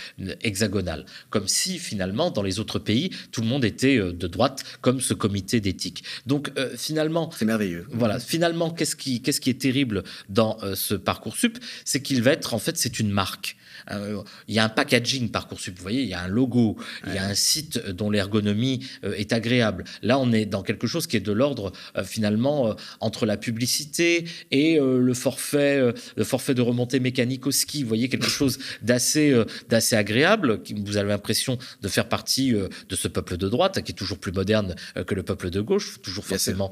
hexagonale. 0.43 1.05
Comme 1.31 1.49
si 1.49 1.79
finalement 1.79 2.31
dans 2.31 2.43
les 2.43 2.61
autres 2.61 2.79
pays 2.79 3.11
tout 3.33 3.41
le 3.41 3.49
monde 3.49 3.65
était 3.65 3.99
euh, 3.99 4.13
de 4.13 4.27
droite 4.27 4.65
comme 4.81 5.01
ce 5.01 5.13
comité 5.13 5.61
d'éthique. 5.61 6.05
Donc 6.27 6.53
euh, 6.57 6.77
finalement, 6.77 7.31
c'est 7.37 7.45
merveilleux. 7.45 7.87
Voilà, 7.91 8.19
finalement 8.21 8.71
qu'est-ce 8.71 8.97
qui 8.97 9.21
qu'est-ce 9.23 9.41
qui 9.41 9.51
est 9.51 9.61
terrible 9.61 10.05
dans 10.29 10.59
ce 10.75 10.95
Parcoursup, 10.95 11.59
c'est 11.85 12.01
qu'il 12.01 12.23
va 12.23 12.33
être 12.33 12.55
en 12.55 12.59
fait 12.59 12.79
c'est 12.79 13.01
une 13.01 13.11
marque. 13.11 13.57
Euh, 13.91 14.23
il 14.49 14.55
y 14.55 14.59
a 14.59 14.65
un 14.65 14.69
packaging 14.69 15.31
Parcoursup, 15.31 15.77
vous 15.77 15.83
voyez, 15.83 16.03
il 16.03 16.09
y 16.09 16.15
a 16.15 16.21
un 16.21 16.29
logo, 16.29 16.77
il 17.07 17.15
y 17.15 17.19
a 17.19 17.25
un 17.25 17.35
site 17.35 17.79
dont 17.89 18.11
l'ergonomie 18.11 18.87
euh, 19.05 19.15
est 19.15 19.33
agréable. 19.33 19.85
Là, 20.03 20.19
on 20.19 20.33
est 20.33 20.47
dans 20.47 20.63
quelque 20.63 20.87
chose 20.87 21.07
qui 21.07 21.17
est 21.17 21.21
de 21.21 21.33
l'ordre 21.33 21.73
finalement 22.05 22.77
entre 23.01 23.27
la 23.27 23.37
publicité 23.37 24.25
et 24.51 24.79
le 24.79 25.15
forfait, 25.15 25.93
le 26.17 26.25
forfait 26.25 26.55
de 26.55 26.63
remontée 26.63 27.01
mécanique 27.01 27.47
au 27.47 27.51
ski. 27.51 27.83
Vous 27.83 27.89
voyez 27.89 28.09
quelque 28.09 28.29
chose 28.29 28.59
d'assez, 28.83 29.35
d'assez 29.69 29.97
agréable. 29.97 30.61
Vous 30.85 30.97
avez 30.97 31.09
l'impression 31.09 31.59
de 31.83 31.89
faire 31.89 32.09
partie 32.09 32.53
de 32.53 32.97
ce 32.97 33.09
peuple 33.09 33.37
de 33.37 33.49
droite 33.49 33.83
qui 33.83 33.93
est 33.93 33.95
toujours 33.95 34.19
plus 34.19 34.33
moderne 34.33 34.75
que 35.07 35.15
le 35.15 35.23
peuple 35.23 35.51
de 35.51 35.61
gauche, 35.61 36.01
toujours 36.03 36.25
forcément 36.25 36.71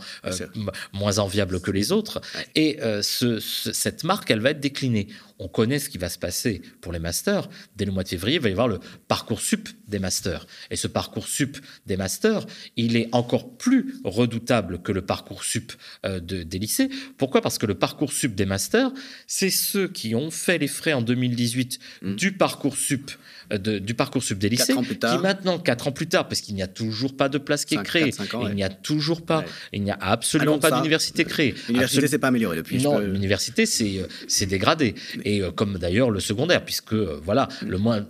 moins 0.93 1.19
enviable 1.19 1.61
que 1.61 1.71
les 1.71 1.93
autres. 1.93 2.21
Et 2.55 2.79
ce, 3.03 3.39
cette 3.41 4.05
marque, 4.05 4.31
elle 4.31 4.41
va 4.41 4.51
être 4.51 4.61
déclinée 4.61 5.09
on 5.43 5.49
connaît 5.49 5.81
ce 5.81 5.89
qui 5.89 5.99
va 5.99 6.09
se 6.09 6.19
passer 6.19 6.63
pour 6.81 6.93
les 6.93 7.01
masters. 7.03 7.49
Dès 7.77 7.85
le 7.85 7.93
mois 7.93 8.03
de 8.03 8.09
février, 8.09 8.37
il 8.37 8.43
va 8.43 8.49
y 8.49 8.53
avoir 8.53 8.69
le 8.69 8.81
parcours 9.09 9.41
sup 9.41 9.69
des 9.89 9.99
masters. 9.99 10.47
Et 10.71 10.77
ce 10.77 10.89
parcours 10.89 11.29
sup 11.29 11.59
des 11.87 11.97
masters, 11.97 12.47
il 12.77 12.97
est 12.97 13.09
encore 13.13 13.57
plus 13.57 13.97
redoutable 14.05 14.81
que 14.81 14.93
le 14.93 15.03
parcours 15.03 15.45
sup 15.45 15.73
euh, 16.07 16.21
des 16.21 16.59
lycées. 16.59 16.89
Pourquoi? 17.19 17.43
Parce 17.43 17.59
que 17.59 17.67
le 17.67 17.75
parcours 17.75 18.13
sup 18.13 18.35
des 18.35 18.47
masters, 18.47 18.91
c'est 19.27 19.51
ceux 19.51 19.89
qui 19.89 20.15
ont 20.15 20.31
fait 20.31 20.59
les 20.59 20.69
frais 20.69 20.95
en 20.95 21.03
2018 21.03 21.79
mmh. 22.03 22.15
du 22.15 22.33
parcours 22.33 22.77
sup 22.77 23.11
euh, 23.53 23.81
du 23.81 23.95
parcours 23.95 24.23
sub 24.23 24.39
des 24.39 24.49
lycées, 24.49 24.75
qui 24.75 25.19
maintenant, 25.23 25.59
quatre 25.59 25.89
ans 25.89 25.93
plus 25.93 26.07
tard, 26.07 26.29
parce 26.29 26.41
qu'il 26.41 26.55
n'y 26.55 26.63
a 26.63 26.67
toujours 26.67 27.17
pas 27.17 27.29
de 27.29 27.39
place 27.39 27.65
qui 27.65 27.75
est 27.75 27.83
créée, 27.83 28.13
il 28.49 28.55
n'y 28.55 28.65
a 28.65 28.69
toujours 28.69 29.23
pas, 29.23 29.45
il 29.73 29.83
n'y 29.83 29.91
a 29.91 29.99
absolument 30.01 30.59
pas 30.59 30.71
d'université 30.71 31.25
créée. 31.25 31.55
L'université 31.69 32.09
s'est 32.09 32.19
pas 32.19 32.29
améliorée 32.29 32.57
depuis. 32.57 32.83
Non, 32.83 32.99
l'université 32.99 33.65
euh, 33.65 34.07
c'est 34.29 34.47
dégradé, 34.47 34.95
et 35.25 35.43
euh, 35.43 35.51
comme 35.51 35.79
d'ailleurs 35.79 36.11
le 36.11 36.21
secondaire, 36.21 36.65
puisque 36.65 36.95
voilà, 36.95 37.49
le 37.67 37.79
moins, 37.79 38.07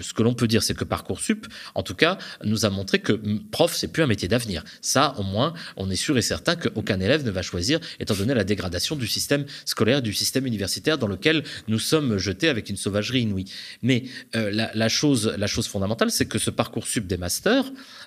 ce 0.00 0.12
que 0.12 0.22
l'on 0.22 0.34
peut 0.34 0.46
dire, 0.46 0.62
c'est 0.62 0.74
que 0.74 0.84
Parcoursup, 0.84 1.46
en 1.74 1.82
tout 1.82 1.94
cas, 1.94 2.18
nous 2.44 2.64
a 2.64 2.70
montré 2.70 2.98
que 2.98 3.12
prof, 3.50 3.74
c'est 3.74 3.88
plus 3.88 4.02
un 4.02 4.06
métier 4.06 4.28
d'avenir. 4.28 4.64
Ça, 4.80 5.14
au 5.18 5.22
moins, 5.22 5.54
on 5.76 5.90
est 5.90 5.96
sûr 5.96 6.18
et 6.18 6.22
certain 6.22 6.56
qu'aucun 6.56 7.00
élève 7.00 7.24
ne 7.24 7.30
va 7.30 7.42
choisir, 7.42 7.80
étant 8.00 8.14
donné 8.14 8.34
la 8.34 8.44
dégradation 8.44 8.96
du 8.96 9.06
système 9.06 9.46
scolaire, 9.64 10.02
du 10.02 10.12
système 10.12 10.46
universitaire 10.46 10.98
dans 10.98 11.06
lequel 11.06 11.44
nous 11.68 11.78
sommes 11.78 12.18
jetés 12.18 12.48
avec 12.48 12.68
une 12.68 12.76
sauvagerie 12.76 13.22
inouïe. 13.22 13.50
Mais 13.82 14.04
euh, 14.36 14.50
la, 14.50 14.88
chose, 14.88 15.34
la 15.36 15.46
chose 15.46 15.66
fondamentale, 15.68 16.10
c'est 16.10 16.26
que 16.26 16.38
ce 16.38 16.50
Parcoursup 16.50 17.06
des 17.06 17.16
masters, 17.16 17.64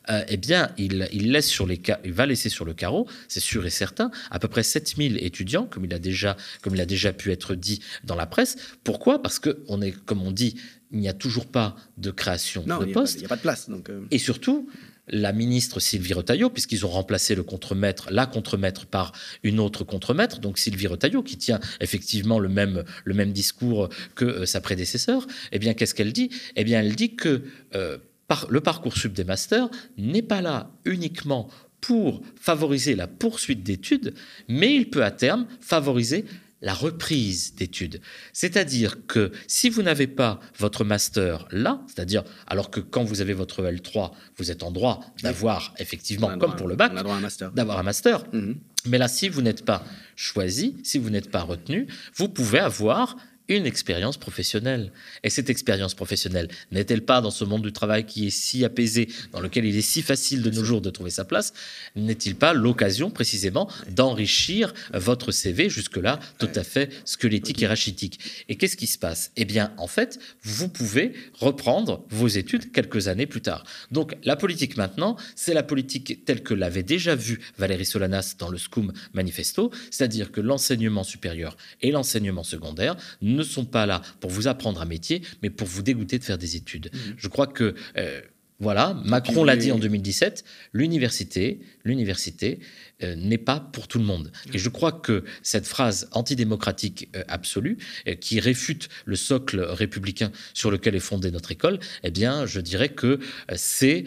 euh, 0.10 0.24
eh 0.28 0.38
bien, 0.38 0.72
il, 0.78 1.32
laisse 1.32 1.48
sur 1.48 1.67
les, 1.67 1.82
il 2.04 2.13
va 2.13 2.26
laisser 2.26 2.50
sur 2.50 2.65
le 2.65 2.74
carreau, 2.74 3.08
c'est 3.28 3.39
sûr 3.39 3.65
et 3.65 3.70
certain, 3.70 4.12
à 4.30 4.39
peu 4.39 4.48
près 4.48 4.63
7000 4.63 5.24
étudiants, 5.24 5.65
comme 5.65 5.86
il 5.86 5.94
a 5.94 6.00
déjà, 6.00 6.38
comme 6.62 6.76
il 6.76 6.82
a 6.82 6.86
déjà 6.86 7.13
pu 7.13 7.32
être 7.32 7.56
dit 7.56 7.82
dans 8.04 8.15
la 8.15 8.26
presse. 8.26 8.58
Pourquoi? 8.84 9.22
Parce 9.22 9.39
que 9.39 9.63
on 9.67 9.82
est, 9.82 9.91
comme 9.91 10.22
on 10.22 10.32
dit, 10.32 10.56
il 10.91 10.99
n'y 10.99 11.08
a 11.08 11.13
toujours 11.13 11.45
pas 11.45 11.75
de 11.97 12.12
création 12.12 12.63
de 12.63 12.91
postes. 12.91 13.15
Il 13.15 13.19
n'y 13.19 13.25
a, 13.25 13.30
pas 13.30 13.38
de 13.38 13.41
place. 13.41 13.69
Donc 13.69 13.89
euh. 13.89 14.06
Et 14.12 14.17
surtout, 14.17 14.69
la 15.08 15.34
ministre 15.34 15.80
Sylvie 15.80 16.13
Retailleau, 16.13 16.49
puisqu'ils 16.49 16.86
ont 16.86 16.89
remplacé 16.89 17.36
le 17.36 17.43
contremaître, 17.43 18.08
la 18.12 18.25
contremaître 18.25 18.86
par 18.86 19.12
une 19.43 19.60
autre 19.60 19.84
contremaître, 19.84 20.39
donc 20.39 20.58
Sylvie 20.58 20.88
Retailleau, 20.88 21.23
qui 21.23 21.38
tient 21.38 21.60
effectivement 21.80 22.39
le 22.39 22.49
même, 22.49 22.84
le 23.04 23.13
même 23.13 23.32
discours 23.32 23.89
que 24.15 24.25
euh, 24.25 24.45
sa 24.45 24.62
prédécesseur, 24.62 25.27
eh 25.51 25.60
bien, 25.60 25.73
qu'est-ce 25.73 25.95
qu'elle 25.95 26.13
dit? 26.13 26.30
Eh 26.56 26.63
bien, 26.63 26.82
elle 26.82 26.95
dit 26.95 27.15
que 27.15 27.43
euh, 27.75 27.97
par, 28.27 28.47
le 28.49 28.62
parcours 28.62 28.95
sub 28.95 29.13
des 29.13 29.23
masters 29.23 29.69
n'est 29.97 30.21
pas 30.21 30.41
là 30.41 30.71
uniquement 30.86 31.49
pour 31.82 32.21
favoriser 32.39 32.95
la 32.95 33.08
poursuite 33.08 33.63
d'études, 33.63 34.13
mais 34.47 34.75
il 34.75 34.89
peut 34.89 35.04
à 35.04 35.12
terme 35.12 35.47
favoriser 35.60 36.25
la 36.62 36.74
reprise 36.74 37.56
d'études. 37.56 38.02
C'est-à-dire 38.34 39.06
que 39.08 39.32
si 39.47 39.69
vous 39.69 39.82
n'avez 39.82 40.08
pas 40.08 40.39
votre 40.58 40.84
master 40.84 41.47
là, 41.52 41.82
c'est-à-dire 41.88 42.24
alors 42.47 42.69
que 42.69 42.80
quand 42.80 43.04
vous 43.04 43.21
avez 43.21 43.34
votre 43.34 43.63
L3, 43.63 44.12
vous 44.38 44.52
êtes 44.52 44.63
en 44.63 44.71
droit 44.71 45.02
d'avoir 45.24 45.74
effectivement, 45.80 46.38
comme 46.38 46.56
pour 46.56 46.67
le 46.67 46.76
bac, 46.76 46.93
d'avoir 46.93 47.80
un 47.80 47.84
master. 47.84 48.24
Mhm. 48.32 48.58
Mais 48.86 48.97
là, 48.97 49.08
si 49.08 49.30
vous 49.30 49.41
n'êtes 49.41 49.63
pas 49.63 49.84
choisi, 50.15 50.78
si 50.84 50.97
vous 50.97 51.10
n'êtes 51.10 51.30
pas 51.30 51.41
retenu, 51.41 51.88
vous 52.15 52.30
pouvez 52.30 52.60
avoir 52.60 53.15
une 53.56 53.66
expérience 53.66 54.18
professionnelle. 54.18 54.92
Et 55.24 55.30
cette 55.30 55.50
expérience 55.50 55.94
professionnelle 55.94 56.48
n'est-elle 56.72 57.04
pas 57.04 57.22
dans 57.22 57.32
ce 57.32 57.44
monde 57.44 57.62
du 57.62 57.72
travail 57.72 58.06
qui 58.06 58.28
est 58.28 58.32
si 58.32 58.66
apaisé, 58.66 59.08
dans 59.32 59.40
lequel 59.40 59.66
il 59.66 59.76
est 59.76 59.82
si 59.82 60.02
facile 60.02 60.42
de 60.42 60.50
nos 60.50 60.64
jours 60.64 60.82
de 60.82 60.90
trouver 60.90 61.10
sa 61.10 61.26
place, 61.26 61.54
n'est-il 61.96 62.36
pas 62.36 62.54
l'occasion 62.54 63.12
précisément 63.12 63.70
d'enrichir 63.90 64.74
votre 64.94 65.32
CV 65.32 65.70
jusque-là 65.70 66.20
tout 66.38 66.50
à 66.56 66.64
fait 66.64 66.92
squelettique 67.06 67.62
et 67.62 67.68
rachitique? 67.68 68.46
Et 68.50 68.56
qu'est-ce 68.56 68.78
qui 68.78 68.88
se 68.88 68.98
passe? 68.98 69.32
Eh 69.36 69.46
bien, 69.46 69.74
en 69.78 69.88
fait, 69.88 70.20
vous 70.44 70.70
pouvez 70.70 71.14
reprendre 71.34 72.06
vos 72.10 72.28
études 72.28 72.72
quelques 72.72 73.08
années 73.08 73.28
plus 73.28 73.42
tard. 73.42 73.64
Donc, 73.92 74.16
la 74.24 74.36
politique 74.36 74.78
maintenant, 74.78 75.18
c'est 75.36 75.54
la 75.54 75.64
politique 75.64 76.26
telle 76.26 76.44
que 76.44 76.54
l'avait 76.54 76.84
déjà 76.84 77.16
vue 77.16 77.40
Valérie 77.58 77.86
Solanas 77.86 78.36
dans 78.38 78.50
le 78.50 78.58
SCUM 78.58 78.94
Manifesto, 79.14 79.72
c'est-à-dire 79.90 80.32
que 80.32 80.42
l'enseignement 80.42 81.04
supérieur 81.04 81.58
et 81.82 81.92
l'enseignement 81.92 82.44
secondaire 82.44 82.96
ne 83.22 83.40
sont 83.43 83.65
pas 83.65 83.86
là 83.86 84.01
pour 84.19 84.30
vous 84.30 84.47
apprendre 84.47 84.82
un 84.82 84.86
métier, 84.86 85.21
mais 85.41 85.49
pour 85.49 85.67
vous 85.67 85.82
dégoûter 85.82 86.19
de 86.19 86.23
faire 86.23 86.38
des 86.38 86.56
études. 86.56 86.91
Mmh. 86.93 86.97
Je 87.17 87.27
crois 87.27 87.47
que 87.47 87.75
euh, 87.97 88.21
voilà, 88.62 88.93
Macron 89.06 89.43
l'a 89.43 89.58
dit 89.58 89.71
en 89.71 89.80
2017, 89.80 90.45
l'université, 90.74 91.62
l'université 91.84 92.60
euh, 93.04 93.15
n'est 93.15 93.39
pas 93.39 93.60
pour 93.60 93.88
tout 93.88 93.97
le 93.97 94.06
monde. 94.06 94.32
Et 94.54 94.60
je 94.60 94.69
crois 94.69 94.91
que 94.91 95.24
cette 95.41 95.65
phrase 95.65 96.08
antidémocratique 96.12 97.10
euh, 97.15 97.24
absolue, 97.28 97.80
euh, 98.08 98.13
qui 98.13 98.39
réfute 98.39 98.89
le 99.06 99.15
socle 99.15 99.62
républicain 99.62 100.32
sur 100.54 100.69
lequel 100.69 100.95
est 100.95 101.00
fondée 101.00 101.32
notre 101.32 101.52
école, 101.52 101.80
eh 102.04 102.12
bien, 102.12 102.45
je 102.45 102.60
dirais 102.60 102.89
que 102.89 103.19
c'est 103.56 104.06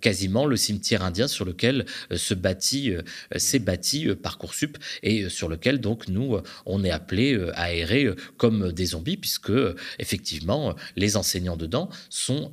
quasiment 0.00 0.46
le 0.46 0.56
cimetière 0.56 1.02
indien 1.02 1.28
sur 1.28 1.44
lequel 1.44 1.86
se 2.14 2.34
bâtit, 2.34 2.94
s'est 3.36 3.58
bâti 3.58 4.08
Parcoursup 4.22 4.78
et 5.02 5.28
sur 5.28 5.48
lequel 5.48 5.80
donc 5.80 6.08
nous 6.08 6.38
on 6.66 6.84
est 6.84 6.90
appelé 6.90 7.38
à 7.54 7.72
errer 7.72 8.08
comme 8.36 8.72
des 8.72 8.86
zombies, 8.86 9.16
puisque 9.16 9.52
effectivement 9.98 10.74
les 10.96 11.16
enseignants 11.16 11.56
dedans 11.56 11.88
sont 12.10 12.52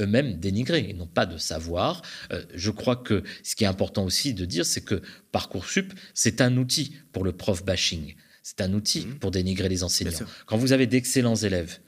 eux-mêmes 0.00 0.38
dénigrés 0.38 0.79
et 0.88 0.92
n'ont 0.92 1.06
pas 1.06 1.26
de 1.26 1.38
savoir. 1.38 2.02
je 2.54 2.70
crois 2.70 2.96
que 2.96 3.22
ce 3.42 3.54
qui 3.54 3.64
est 3.64 3.68
important 3.68 4.04
aussi 4.04 4.34
de 4.34 4.44
dire, 4.44 4.66
c'est 4.66 4.80
que 4.80 5.02
Parcoursup, 5.32 5.92
c'est 6.14 6.40
un 6.40 6.56
outil 6.56 6.96
pour 7.12 7.24
le 7.24 7.32
prof 7.32 7.64
bashing. 7.64 8.14
C'est 8.42 8.60
un 8.60 8.72
outil 8.72 9.06
mmh. 9.06 9.18
pour 9.18 9.30
dénigrer 9.30 9.68
les 9.68 9.82
enseignants. 9.82 10.26
Quand 10.46 10.56
vous 10.56 10.72
avez 10.72 10.86
d'excellents 10.86 11.36
élèves 11.36 11.78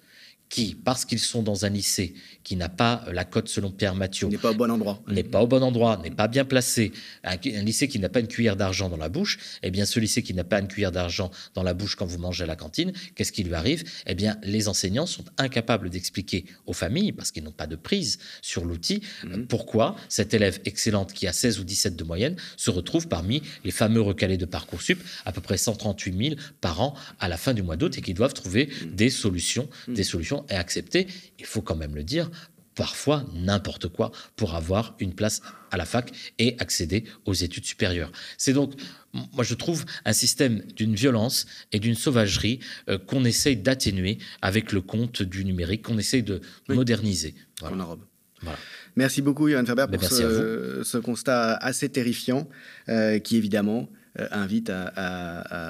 qui, 0.53 0.75
parce 0.75 1.07
qu'ils 1.07 1.19
sont 1.19 1.43
dans 1.43 1.65
un 1.65 1.71
lycée 1.71 2.13
qui 2.45 2.57
n'a 2.57 2.69
pas 2.69 3.07
la 3.11 3.25
cote 3.25 3.49
selon 3.49 3.71
Pierre 3.71 3.95
Mathieu, 3.95 4.29
n'est 4.29 4.37
pas 4.37 4.51
au 4.51 4.55
bon 4.55 4.71
endroit, 4.71 5.03
n'est 5.09 5.23
pas 5.23 5.41
au 5.41 5.47
bon 5.47 5.63
endroit, 5.63 5.99
n'est 6.05 6.11
pas 6.11 6.29
bien 6.29 6.45
placé, 6.45 6.93
un, 7.25 7.37
lycée 7.37 7.89
qui 7.89 7.99
n'a 7.99 8.11
pas 8.11 8.21
une 8.21 8.29
cuillère 8.29 8.55
d'argent 8.55 8.91
dans 8.91 8.99
la 8.99 9.09
bouche, 9.09 9.39
eh 9.63 9.71
bien 9.71 9.87
ce 9.87 9.99
lycée 9.99 10.23
qui 10.23 10.35
n'a 10.35 10.45
pas 10.45 10.61
une 10.61 10.69
cuillère 10.69 10.93
d'argent 10.93 11.31
dans 11.55 11.63
la 11.63 11.73
bouche 11.73 11.97
quand 11.97 12.05
vous 12.05 12.19
mangez 12.19 12.45
à 12.45 12.47
la 12.47 12.55
cantine, 12.55 12.93
qu'est-ce 13.15 13.33
qui 13.33 13.45
lui 13.45 13.55
arrive? 13.55 13.83
Eh 14.07 14.15
bien 14.15 14.37
les 14.43 14.69
enseignants 14.69 15.07
sont 15.07 15.25
incapables 15.39 15.89
d'expliquer 15.89 16.45
aux 16.67 16.75
familles, 16.75 17.13
parce 17.13 17.31
qu'ils 17.31 17.45
n'ont 17.45 17.51
pas 17.51 17.67
de 17.67 17.77
prise 17.77 18.19
sur 18.43 18.67
l'outil, 18.67 19.01
mhm. 19.25 19.47
pourquoi 19.47 19.97
cette 20.11 20.35
élève 20.35 20.61
excellente 20.67 21.15
qui 21.15 21.27
a 21.27 21.33
16 21.33 21.61
ou 21.61 21.65
17 21.65 21.97
de 21.97 22.05
moyenne 22.05 22.37
se 22.59 22.71
retrouve 22.71 23.09
parmi 23.09 23.43
les 23.65 23.71
fameux 23.71 24.03
recalés 24.03 24.37
de 24.37 24.45
Parcoursup, 24.45 25.03
à 25.25 25.33
peu 25.33 25.41
près 25.41 25.57
138 25.57 26.29
000 26.29 26.41
par 26.61 26.83
an 26.83 26.95
à 27.21 27.29
la 27.29 27.39
fin 27.39 27.55
du 27.55 27.63
mois 27.63 27.79
d'août, 27.79 27.97
et 27.97 28.03
qui 28.03 28.13
doivent 28.13 28.35
trouver 28.35 28.67
mhm. 28.67 28.95
des 28.95 29.09
solutions, 29.09 29.71
des 29.89 30.05
solutions 30.05 30.42
et 30.49 30.55
accepter, 30.55 31.07
il 31.39 31.47
faut 31.47 31.63
quand 31.63 31.77
même 31.77 31.95
le 31.95 32.05
dire, 32.05 32.31
parfois 32.75 33.25
n'importe 33.35 33.89
quoi 33.89 34.13
pour 34.37 34.55
avoir 34.55 34.95
une 34.99 35.15
place 35.15 35.43
à 35.71 35.77
la 35.77 35.85
fac 35.85 36.11
et 36.39 36.57
accéder 36.59 37.05
aux 37.27 37.35
études 37.35 37.65
supérieures. 37.65 38.13
C'est 38.39 38.53
donc, 38.53 38.73
moi 39.13 39.45
je 39.45 39.55
trouve, 39.55 39.85
un 40.05 40.13
système 40.13 40.63
d'une 40.77 40.95
violence 40.95 41.47
et 41.73 41.79
d'une 41.79 41.95
sauvagerie 41.95 42.61
euh, 42.89 42.99
qu'on 42.99 43.25
essaye 43.25 43.57
d'atténuer 43.57 44.19
avec 44.41 44.73
le 44.73 44.81
compte 44.81 45.23
du 45.23 45.45
numérique, 45.45 45.83
qu'on 45.83 45.99
essaye 45.99 46.23
de 46.23 46.41
moderniser. 46.69 47.35
Voilà. 47.61 47.97
Voilà. 48.41 48.59
Merci 48.97 49.23
beaucoup, 49.23 49.49
Johan 49.49 49.65
Ferber, 49.65 49.87
pour 49.91 50.03
ce, 50.03 50.99
constat 50.99 51.55
assez 51.55 51.89
terrifiant, 51.89 52.49
euh, 52.89 53.19
qui 53.19 53.37
évidemment 53.37 53.89
euh, 54.19 54.29
invite 54.31 54.71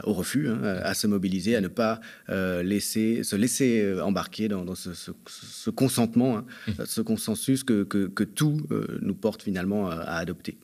au 0.04 0.12
refus, 0.12 0.48
hein, 0.48 0.60
à 0.62 0.94
se 0.94 1.06
mobiliser, 1.06 1.54
à 1.54 1.60
ne 1.60 1.68
pas 1.68 2.00
euh, 2.28 2.62
laisser, 2.62 3.22
se 3.22 3.36
laisser 3.36 3.80
euh, 3.80 4.04
embarquer 4.04 4.48
dans, 4.48 4.74
ce, 4.74 5.70
consentement, 5.70 6.38
hein, 6.38 6.44
mmh. 6.66 6.72
ce 6.84 7.00
consensus 7.00 7.62
que, 7.62 7.84
que 7.84 8.24
tout 8.24 8.66
nous 9.00 9.14
porte 9.14 9.42
finalement 9.42 9.88
à 9.88 10.16
adopter. 10.16 10.58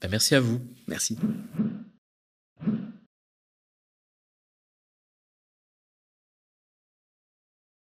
Ben, 0.00 0.08
merci 0.10 0.34
à 0.34 0.40
vous. 0.40 0.60
Merci. 0.86 1.18